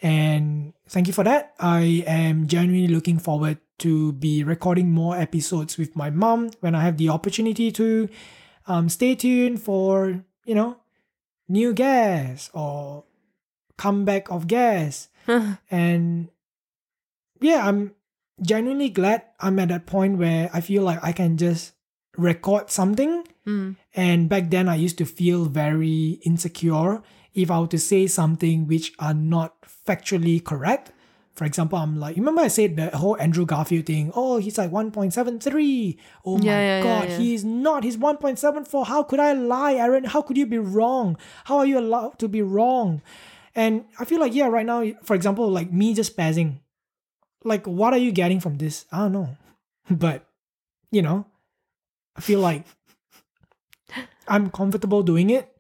And 0.02 0.74
thank 0.89 1.08
you 1.08 1.13
for 1.13 1.24
that. 1.24 1.54
I 1.60 2.04
am 2.06 2.48
genuinely 2.48 2.94
looking 2.94 3.20
forward 3.20 3.58
to 3.80 4.14
be 4.14 4.44
recording 4.44 4.92
more 4.92 5.18
episodes 5.18 5.78
with 5.78 5.96
my 5.96 6.10
mom 6.10 6.52
when 6.60 6.76
I 6.76 6.82
have 6.82 6.98
the 6.98 7.10
opportunity 7.10 7.72
to. 7.74 8.10
Um, 8.66 8.88
stay 8.88 9.16
tuned 9.16 9.62
for, 9.62 10.24
you 10.46 10.56
know, 10.56 10.78
new 11.50 11.74
guests 11.74 12.50
or 12.54 13.04
comeback 13.78 14.32
of 14.32 14.48
guests. 14.48 15.10
and 15.72 16.30
yeah, 17.42 17.68
I'm 17.68 17.94
genuinely 18.42 18.90
glad 18.90 19.24
I'm 19.40 19.60
at 19.60 19.70
that 19.70 19.86
point 19.86 20.18
where 20.18 20.50
I 20.54 20.62
feel 20.62 20.84
like 20.84 21.04
I 21.04 21.12
can 21.12 21.38
just 21.38 21.74
record 22.18 22.70
something. 22.70 23.28
Mm. 23.46 23.76
And 23.94 24.30
back 24.30 24.50
then, 24.50 24.70
I 24.70 24.76
used 24.76 24.98
to 25.00 25.06
feel 25.06 25.46
very 25.46 26.22
insecure 26.26 27.02
if 27.34 27.50
I 27.50 27.60
were 27.60 27.68
to 27.68 27.80
say 27.80 28.08
something 28.08 28.68
which 28.68 28.94
are 29.00 29.14
not 29.14 29.56
factually 29.62 30.44
correct. 30.44 30.92
For 31.34 31.46
example, 31.46 31.80
I'm 31.80 32.00
like, 32.00 32.15
remember 32.15 32.41
I 32.41 32.48
said 32.48 32.76
the 32.76 32.96
whole 32.96 33.17
Andrew 33.19 33.46
Garfield 33.46 33.88
thing? 33.88 34.12
Oh, 34.15 34.38
he's 34.38 34.58
like 34.58 34.69
1.73. 34.69 35.98
Oh 36.26 36.38
my 36.38 36.43
Yeah, 36.43 36.52
yeah, 36.52 36.78
yeah, 36.78 36.84
God, 36.84 37.10
yeah. 37.10 37.17
he's 37.17 37.43
not. 37.43 37.84
He's 37.84 37.98
1.74. 37.98 38.86
How 38.86 39.02
could 39.02 39.19
I 39.19 39.34
lie, 39.34 39.74
Aaron? 39.74 40.04
How 40.04 40.22
could 40.22 40.38
you 40.38 40.46
be 40.46 40.60
wrong? 40.60 41.17
How 41.46 41.58
are 41.58 41.65
you 41.65 41.80
allowed 41.80 42.19
to 42.19 42.28
be 42.28 42.43
wrong? 42.43 43.02
And 43.56 43.86
I 44.00 44.06
feel 44.06 44.19
like, 44.19 44.34
yeah, 44.36 44.48
right 44.48 44.65
now, 44.65 44.84
for 45.04 45.15
example, 45.15 45.50
like 45.50 45.72
me 45.72 45.93
just 45.96 46.15
spazzing. 46.15 46.60
Like, 47.43 47.65
what 47.65 47.93
are 47.93 48.00
you 48.00 48.12
getting 48.12 48.39
from 48.39 48.58
this? 48.58 48.86
I 48.91 48.98
don't 49.00 49.13
know. 49.13 49.38
But, 49.89 50.26
you 50.91 51.02
know, 51.02 51.26
I 52.15 52.22
feel 52.22 52.39
like 52.39 52.63
I'm 54.28 54.50
comfortable 54.50 55.04
doing 55.04 55.30
it. 55.30 55.53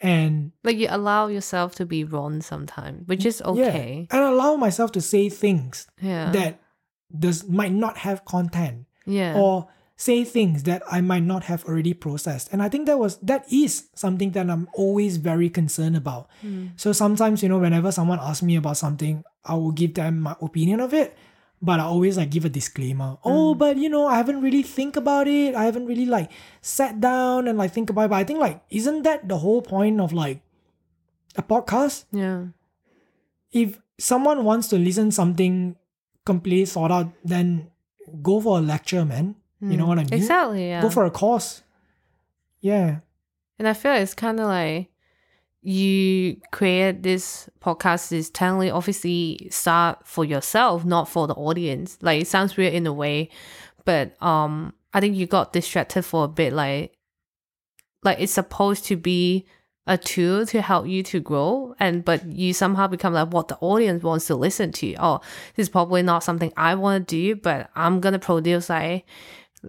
And 0.00 0.52
Like 0.62 0.76
you 0.76 0.86
allow 0.90 1.26
yourself 1.26 1.74
to 1.76 1.86
be 1.86 2.04
wrong 2.04 2.40
sometimes, 2.42 3.06
which 3.08 3.24
is 3.26 3.42
okay. 3.42 4.06
yeah, 4.10 4.16
and 4.16 4.24
allow 4.26 4.54
myself 4.56 4.92
to 4.92 5.00
say 5.00 5.28
things 5.28 5.86
Yeah. 6.00 6.30
that 6.32 6.60
does 7.16 7.48
might 7.48 7.72
not 7.72 7.98
have 7.98 8.24
content 8.24 8.86
yeah. 9.06 9.34
or 9.36 9.68
say 9.96 10.22
things 10.22 10.62
that 10.62 10.82
I 10.90 11.00
might 11.00 11.24
not 11.24 11.44
have 11.44 11.64
already 11.64 11.94
processed. 11.94 12.52
And 12.52 12.62
I 12.62 12.68
think 12.68 12.86
that 12.86 12.98
was 13.00 13.16
that 13.18 13.50
is 13.52 13.88
something 13.96 14.30
that 14.32 14.48
I'm 14.48 14.68
always 14.74 15.16
very 15.16 15.50
concerned 15.50 15.96
about. 15.96 16.28
Hmm. 16.40 16.68
So 16.76 16.92
sometimes, 16.92 17.42
you 17.42 17.48
know, 17.48 17.58
whenever 17.58 17.90
someone 17.90 18.20
asks 18.22 18.42
me 18.44 18.54
about 18.54 18.76
something, 18.76 19.24
I 19.44 19.54
will 19.54 19.72
give 19.72 19.94
them 19.94 20.20
my 20.20 20.36
opinion 20.40 20.78
of 20.80 20.94
it. 20.94 21.16
But 21.60 21.80
I 21.80 21.84
always 21.84 22.16
like 22.16 22.30
give 22.30 22.44
a 22.44 22.48
disclaimer. 22.48 23.18
Oh, 23.24 23.54
mm. 23.54 23.58
but 23.58 23.76
you 23.76 23.88
know, 23.88 24.06
I 24.06 24.16
haven't 24.16 24.40
really 24.40 24.62
think 24.62 24.96
about 24.96 25.26
it. 25.26 25.54
I 25.54 25.64
haven't 25.64 25.86
really 25.86 26.06
like 26.06 26.30
sat 26.60 27.00
down 27.00 27.48
and 27.48 27.58
like 27.58 27.72
think 27.72 27.90
about 27.90 28.06
it. 28.06 28.10
But 28.10 28.16
I 28.16 28.24
think 28.24 28.38
like, 28.38 28.62
isn't 28.70 29.02
that 29.02 29.28
the 29.28 29.38
whole 29.38 29.62
point 29.62 30.00
of 30.00 30.12
like 30.12 30.40
a 31.36 31.42
podcast? 31.42 32.04
yeah. 32.12 32.54
if 33.50 33.80
someone 33.98 34.44
wants 34.44 34.68
to 34.68 34.78
listen 34.78 35.10
something 35.10 35.74
completely 36.24 36.66
thought 36.66 36.92
out, 36.92 37.10
then 37.24 37.70
go 38.22 38.40
for 38.40 38.58
a 38.58 38.60
lecture, 38.60 39.04
man. 39.04 39.34
You 39.60 39.76
know 39.76 39.84
mm. 39.84 39.88
what 39.88 39.98
I 39.98 40.04
mean? 40.04 40.14
Exactly. 40.14 40.68
Yeah. 40.68 40.82
Go 40.82 40.90
for 40.90 41.04
a 41.04 41.10
course. 41.10 41.62
Yeah. 42.60 43.00
And 43.58 43.66
I 43.66 43.74
feel 43.74 43.94
it's 43.94 44.14
kind 44.14 44.38
of 44.38 44.46
like 44.46 44.88
you 45.62 46.40
create 46.52 47.02
this 47.02 47.48
podcast 47.60 48.12
is 48.12 48.30
technically 48.30 48.70
obviously 48.70 49.48
start 49.50 50.06
for 50.06 50.24
yourself, 50.24 50.84
not 50.84 51.08
for 51.08 51.26
the 51.26 51.34
audience. 51.34 51.98
Like 52.00 52.22
it 52.22 52.26
sounds 52.26 52.56
weird 52.56 52.74
in 52.74 52.86
a 52.86 52.92
way, 52.92 53.30
but 53.84 54.20
um, 54.22 54.74
I 54.94 55.00
think 55.00 55.16
you 55.16 55.26
got 55.26 55.52
distracted 55.52 56.02
for 56.02 56.24
a 56.24 56.28
bit. 56.28 56.52
Like, 56.52 56.96
like 58.02 58.20
it's 58.20 58.32
supposed 58.32 58.84
to 58.86 58.96
be 58.96 59.46
a 59.86 59.98
tool 59.98 60.44
to 60.46 60.60
help 60.60 60.86
you 60.86 61.02
to 61.02 61.18
grow, 61.18 61.74
and 61.80 62.04
but 62.04 62.24
you 62.26 62.52
somehow 62.52 62.86
become 62.86 63.14
like 63.14 63.32
what 63.32 63.48
the 63.48 63.56
audience 63.56 64.02
wants 64.02 64.26
to 64.26 64.36
listen 64.36 64.70
to. 64.72 64.94
Oh, 64.98 65.20
this 65.56 65.64
is 65.64 65.68
probably 65.68 66.02
not 66.02 66.22
something 66.22 66.52
I 66.56 66.76
want 66.76 67.08
to 67.08 67.16
do, 67.16 67.36
but 67.36 67.70
I'm 67.74 68.00
gonna 68.00 68.18
produce 68.18 68.70
like 68.70 69.06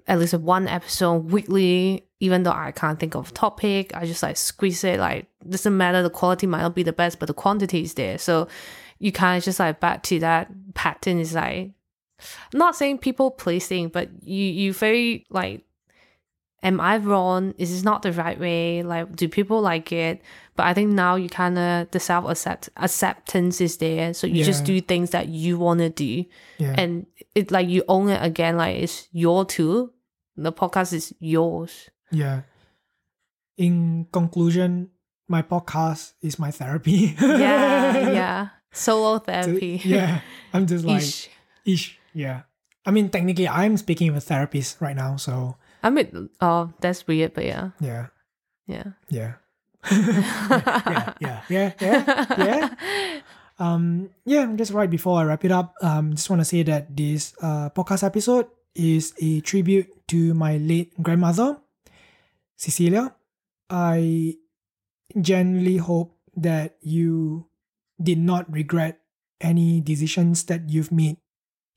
at 0.08 0.20
least 0.20 0.34
one 0.36 0.68
episode 0.68 1.32
weekly, 1.32 2.06
even 2.20 2.44
though 2.44 2.52
I 2.52 2.72
can't 2.72 3.00
think 3.00 3.16
of 3.16 3.34
topic. 3.34 3.96
I 3.96 4.06
just 4.06 4.24
like 4.24 4.38
squeeze 4.38 4.84
it. 4.84 5.00
Like 5.00 5.28
doesn't 5.48 5.76
matter. 5.76 6.02
The 6.04 6.10
quality 6.10 6.48
might 6.48 6.62
not 6.62 6.76
be 6.76 6.84
the 6.84 6.94
best, 6.94 7.20
but 7.20 7.28
the 7.28 7.34
quantity 7.34 7.82
is 7.82 7.94
there. 7.94 8.18
So 8.18 8.48
you 9.00 9.12
kind 9.12 9.38
of 9.38 9.44
just 9.44 9.60
like 9.60 9.80
back 9.80 10.04
to 10.04 10.20
that 10.20 10.52
pattern. 10.74 11.20
Is 11.20 11.34
like 11.34 11.72
not 12.54 12.76
saying 12.76 13.00
people 13.00 13.32
pleasing, 13.32 13.90
but 13.90 14.10
you 14.24 14.46
you 14.46 14.74
very 14.74 15.26
like. 15.30 15.64
Am 16.62 16.82
I 16.82 16.98
wrong? 16.98 17.54
Is 17.58 17.72
this 17.72 17.84
not 17.84 18.02
the 18.02 18.12
right 18.12 18.38
way? 18.40 18.84
Like, 18.84 19.16
do 19.16 19.30
people 19.30 19.62
like 19.62 19.92
it? 19.92 20.22
But 20.56 20.66
I 20.68 20.74
think 20.74 20.92
now 20.92 21.16
you 21.16 21.30
kind 21.30 21.58
of 21.58 21.90
the 21.92 22.00
self 22.02 22.30
accept 22.30 22.70
acceptance 22.76 23.62
is 23.62 23.78
there, 23.78 24.14
so 24.14 24.28
you 24.28 24.44
just 24.44 24.66
do 24.66 24.82
things 24.82 25.12
that 25.12 25.30
you 25.30 25.58
want 25.58 25.80
to 25.80 25.90
do 25.90 26.26
Yeah. 26.58 26.76
and 26.78 27.06
it 27.34 27.50
like 27.52 27.70
you 27.70 27.84
own 27.88 28.10
it 28.10 28.22
again 28.22 28.58
like 28.58 28.76
it's 28.78 29.08
your 29.14 29.46
tool 29.46 29.94
the 30.36 30.52
podcast 30.52 30.92
is 30.94 31.14
yours 31.20 31.90
yeah. 32.12 32.42
In 33.58 34.08
conclusion, 34.12 34.90
my 35.28 35.42
podcast 35.42 36.14
is 36.22 36.40
my 36.40 36.52
therapy. 36.52 37.16
yeah 37.20 38.12
yeah 38.20 38.48
solo 38.72 39.18
So, 39.20 39.24
therapy 39.26 39.82
yeah. 39.84 40.22
I'm 40.54 40.66
just 40.68 40.86
like 40.92 41.02
Ish. 41.04 41.30
ish. 41.66 42.00
Yeah. 42.14 42.42
I 42.86 42.92
mean 42.92 43.10
technically 43.10 43.48
I'm 43.48 43.78
speaking 43.78 44.12
with 44.14 44.24
a 44.24 44.28
therapist 44.28 44.82
right 44.82 44.96
now, 44.96 45.16
so 45.18 45.56
i 45.84 45.90
mean 45.90 46.30
oh 46.42 46.72
that's 46.80 47.08
weird 47.08 47.34
but 47.34 47.46
yeah 47.46 47.72
yeah. 47.80 48.08
yeah 48.68 48.94
Yeah. 49.10 49.34
yeah, 49.92 51.14
yeah, 51.24 51.40
yeah, 51.48 51.72
yeah, 51.80 52.04
yeah. 52.38 52.64
Um, 53.60 54.12
yeah, 54.26 54.44
just 54.56 54.72
right 54.76 54.90
before 54.90 55.20
I 55.20 55.24
wrap 55.24 55.44
it 55.46 55.52
up, 55.52 55.76
um, 55.82 56.16
just 56.16 56.30
want 56.30 56.42
to 56.42 56.48
say 56.48 56.64
that 56.64 56.96
this 56.96 57.32
uh, 57.42 57.70
podcast 57.72 58.04
episode 58.04 58.48
is 58.76 59.14
a 59.24 59.40
tribute 59.42 59.88
to 60.12 60.34
my 60.36 60.58
late 60.60 60.92
grandmother, 61.02 61.58
Cecilia. 62.60 63.16
I 63.70 64.36
genuinely 65.20 65.78
hope 65.78 66.16
that 66.36 66.78
you 66.82 67.48
did 68.02 68.20
not 68.20 68.52
regret 68.52 69.00
any 69.42 69.82
decisions 69.82 70.44
that 70.46 70.70
you've 70.70 70.92
made 70.92 71.18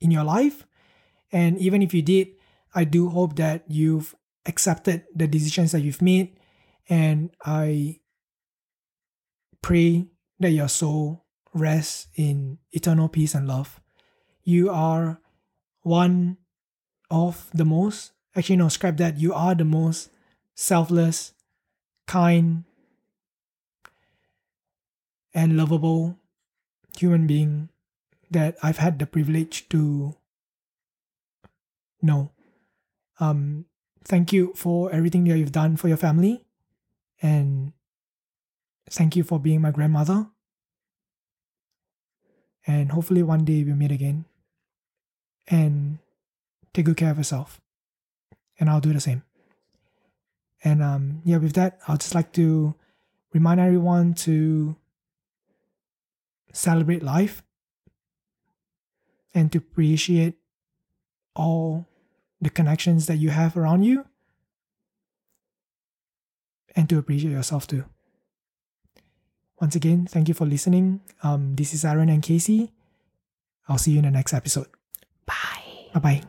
in 0.01 0.11
your 0.11 0.25
life. 0.25 0.67
And 1.33 1.59
even 1.59 1.83
if 1.83 1.95
you 1.95 2.03
did, 2.03 2.35
I 2.75 2.85
do 2.85 3.09
hope 3.09 3.37
that 3.37 3.65
you've 3.69 4.15
accepted 4.47 5.05
the 5.15 5.27
decisions 5.27 5.73
that 5.73 5.81
you've 5.81 6.03
made. 6.03 6.39
And 6.89 7.31
I 7.45 8.01
pray 9.61 10.07
that 10.41 10.51
your 10.51 10.69
soul 10.69 11.25
rests 11.55 12.09
in 12.17 12.59
eternal 12.73 13.09
peace 13.09 13.35
and 13.35 13.47
love. 13.47 13.81
You 14.43 14.71
are 14.71 15.21
one 15.83 16.39
of 17.11 17.49
the 17.55 17.65
most, 17.65 18.13
actually, 18.35 18.57
no, 18.57 18.69
scrap 18.69 18.97
that. 18.97 19.19
You 19.19 19.35
are 19.35 19.55
the 19.55 19.65
most 19.65 20.11
selfless, 20.55 21.35
kind, 22.07 22.65
and 25.35 25.57
lovable 25.57 26.19
human 26.99 27.27
being 27.27 27.69
that 28.31 28.57
I've 28.63 28.79
had 28.79 28.99
the 28.99 29.07
privilege 29.07 29.69
to 29.71 30.17
know. 32.01 32.33
Um, 33.23 33.67
thank 34.05 34.33
you 34.33 34.53
for 34.57 34.91
everything 34.91 35.23
that 35.25 35.39
you've 35.39 35.53
done 35.53 35.77
for 35.77 35.87
your 35.87 35.97
family, 35.97 36.45
and 37.23 37.73
thank 38.91 39.15
you 39.15 39.23
for 39.23 39.39
being 39.39 39.61
my 39.61 39.71
grandmother. 39.71 40.27
And 42.67 42.91
hopefully 42.91 43.23
one 43.23 43.45
day 43.45 43.63
we'll 43.63 43.77
meet 43.77 43.93
again. 43.93 44.25
And 45.49 45.99
take 46.73 46.87
good 46.87 46.97
care 46.97 47.11
of 47.11 47.19
yourself. 47.19 47.61
And 48.59 48.71
I'll 48.71 48.81
do 48.81 48.93
the 48.93 49.01
same. 49.01 49.23
And 50.65 50.83
um, 50.83 51.23
yeah, 51.25 51.39
with 51.39 51.55
that, 51.55 51.81
I'll 51.87 51.97
just 51.97 52.15
like 52.15 52.33
to 52.33 52.75
remind 53.33 53.61
everyone 53.61 54.15
to 54.27 54.77
celebrate 56.53 57.03
life 57.03 57.43
and 59.35 59.51
to 59.53 59.59
appreciate 59.59 60.35
all 61.35 61.87
the 62.43 62.51
connections 62.51 63.07
that 63.07 63.17
you 63.17 63.31
have 63.31 63.57
around 63.57 63.85
you 63.85 64.05
and 66.75 66.89
to 66.89 66.99
appreciate 66.99 67.31
yourself 67.31 67.67
too. 67.67 67.85
Once 69.61 69.77
again, 69.77 70.07
thank 70.07 70.27
you 70.27 70.35
for 70.35 70.45
listening. 70.45 71.01
Um, 71.23 71.55
this 71.55 71.73
is 71.73 71.85
Aaron 71.85 72.09
and 72.09 72.23
Kasey. 72.23 72.71
I'll 73.69 73.79
see 73.79 73.93
you 73.93 73.99
in 73.99 74.05
the 74.05 74.11
next 74.11 74.35
episode. 74.35 74.67
bye 75.25 75.63
Bye 75.95 76.01
bye. 76.01 76.23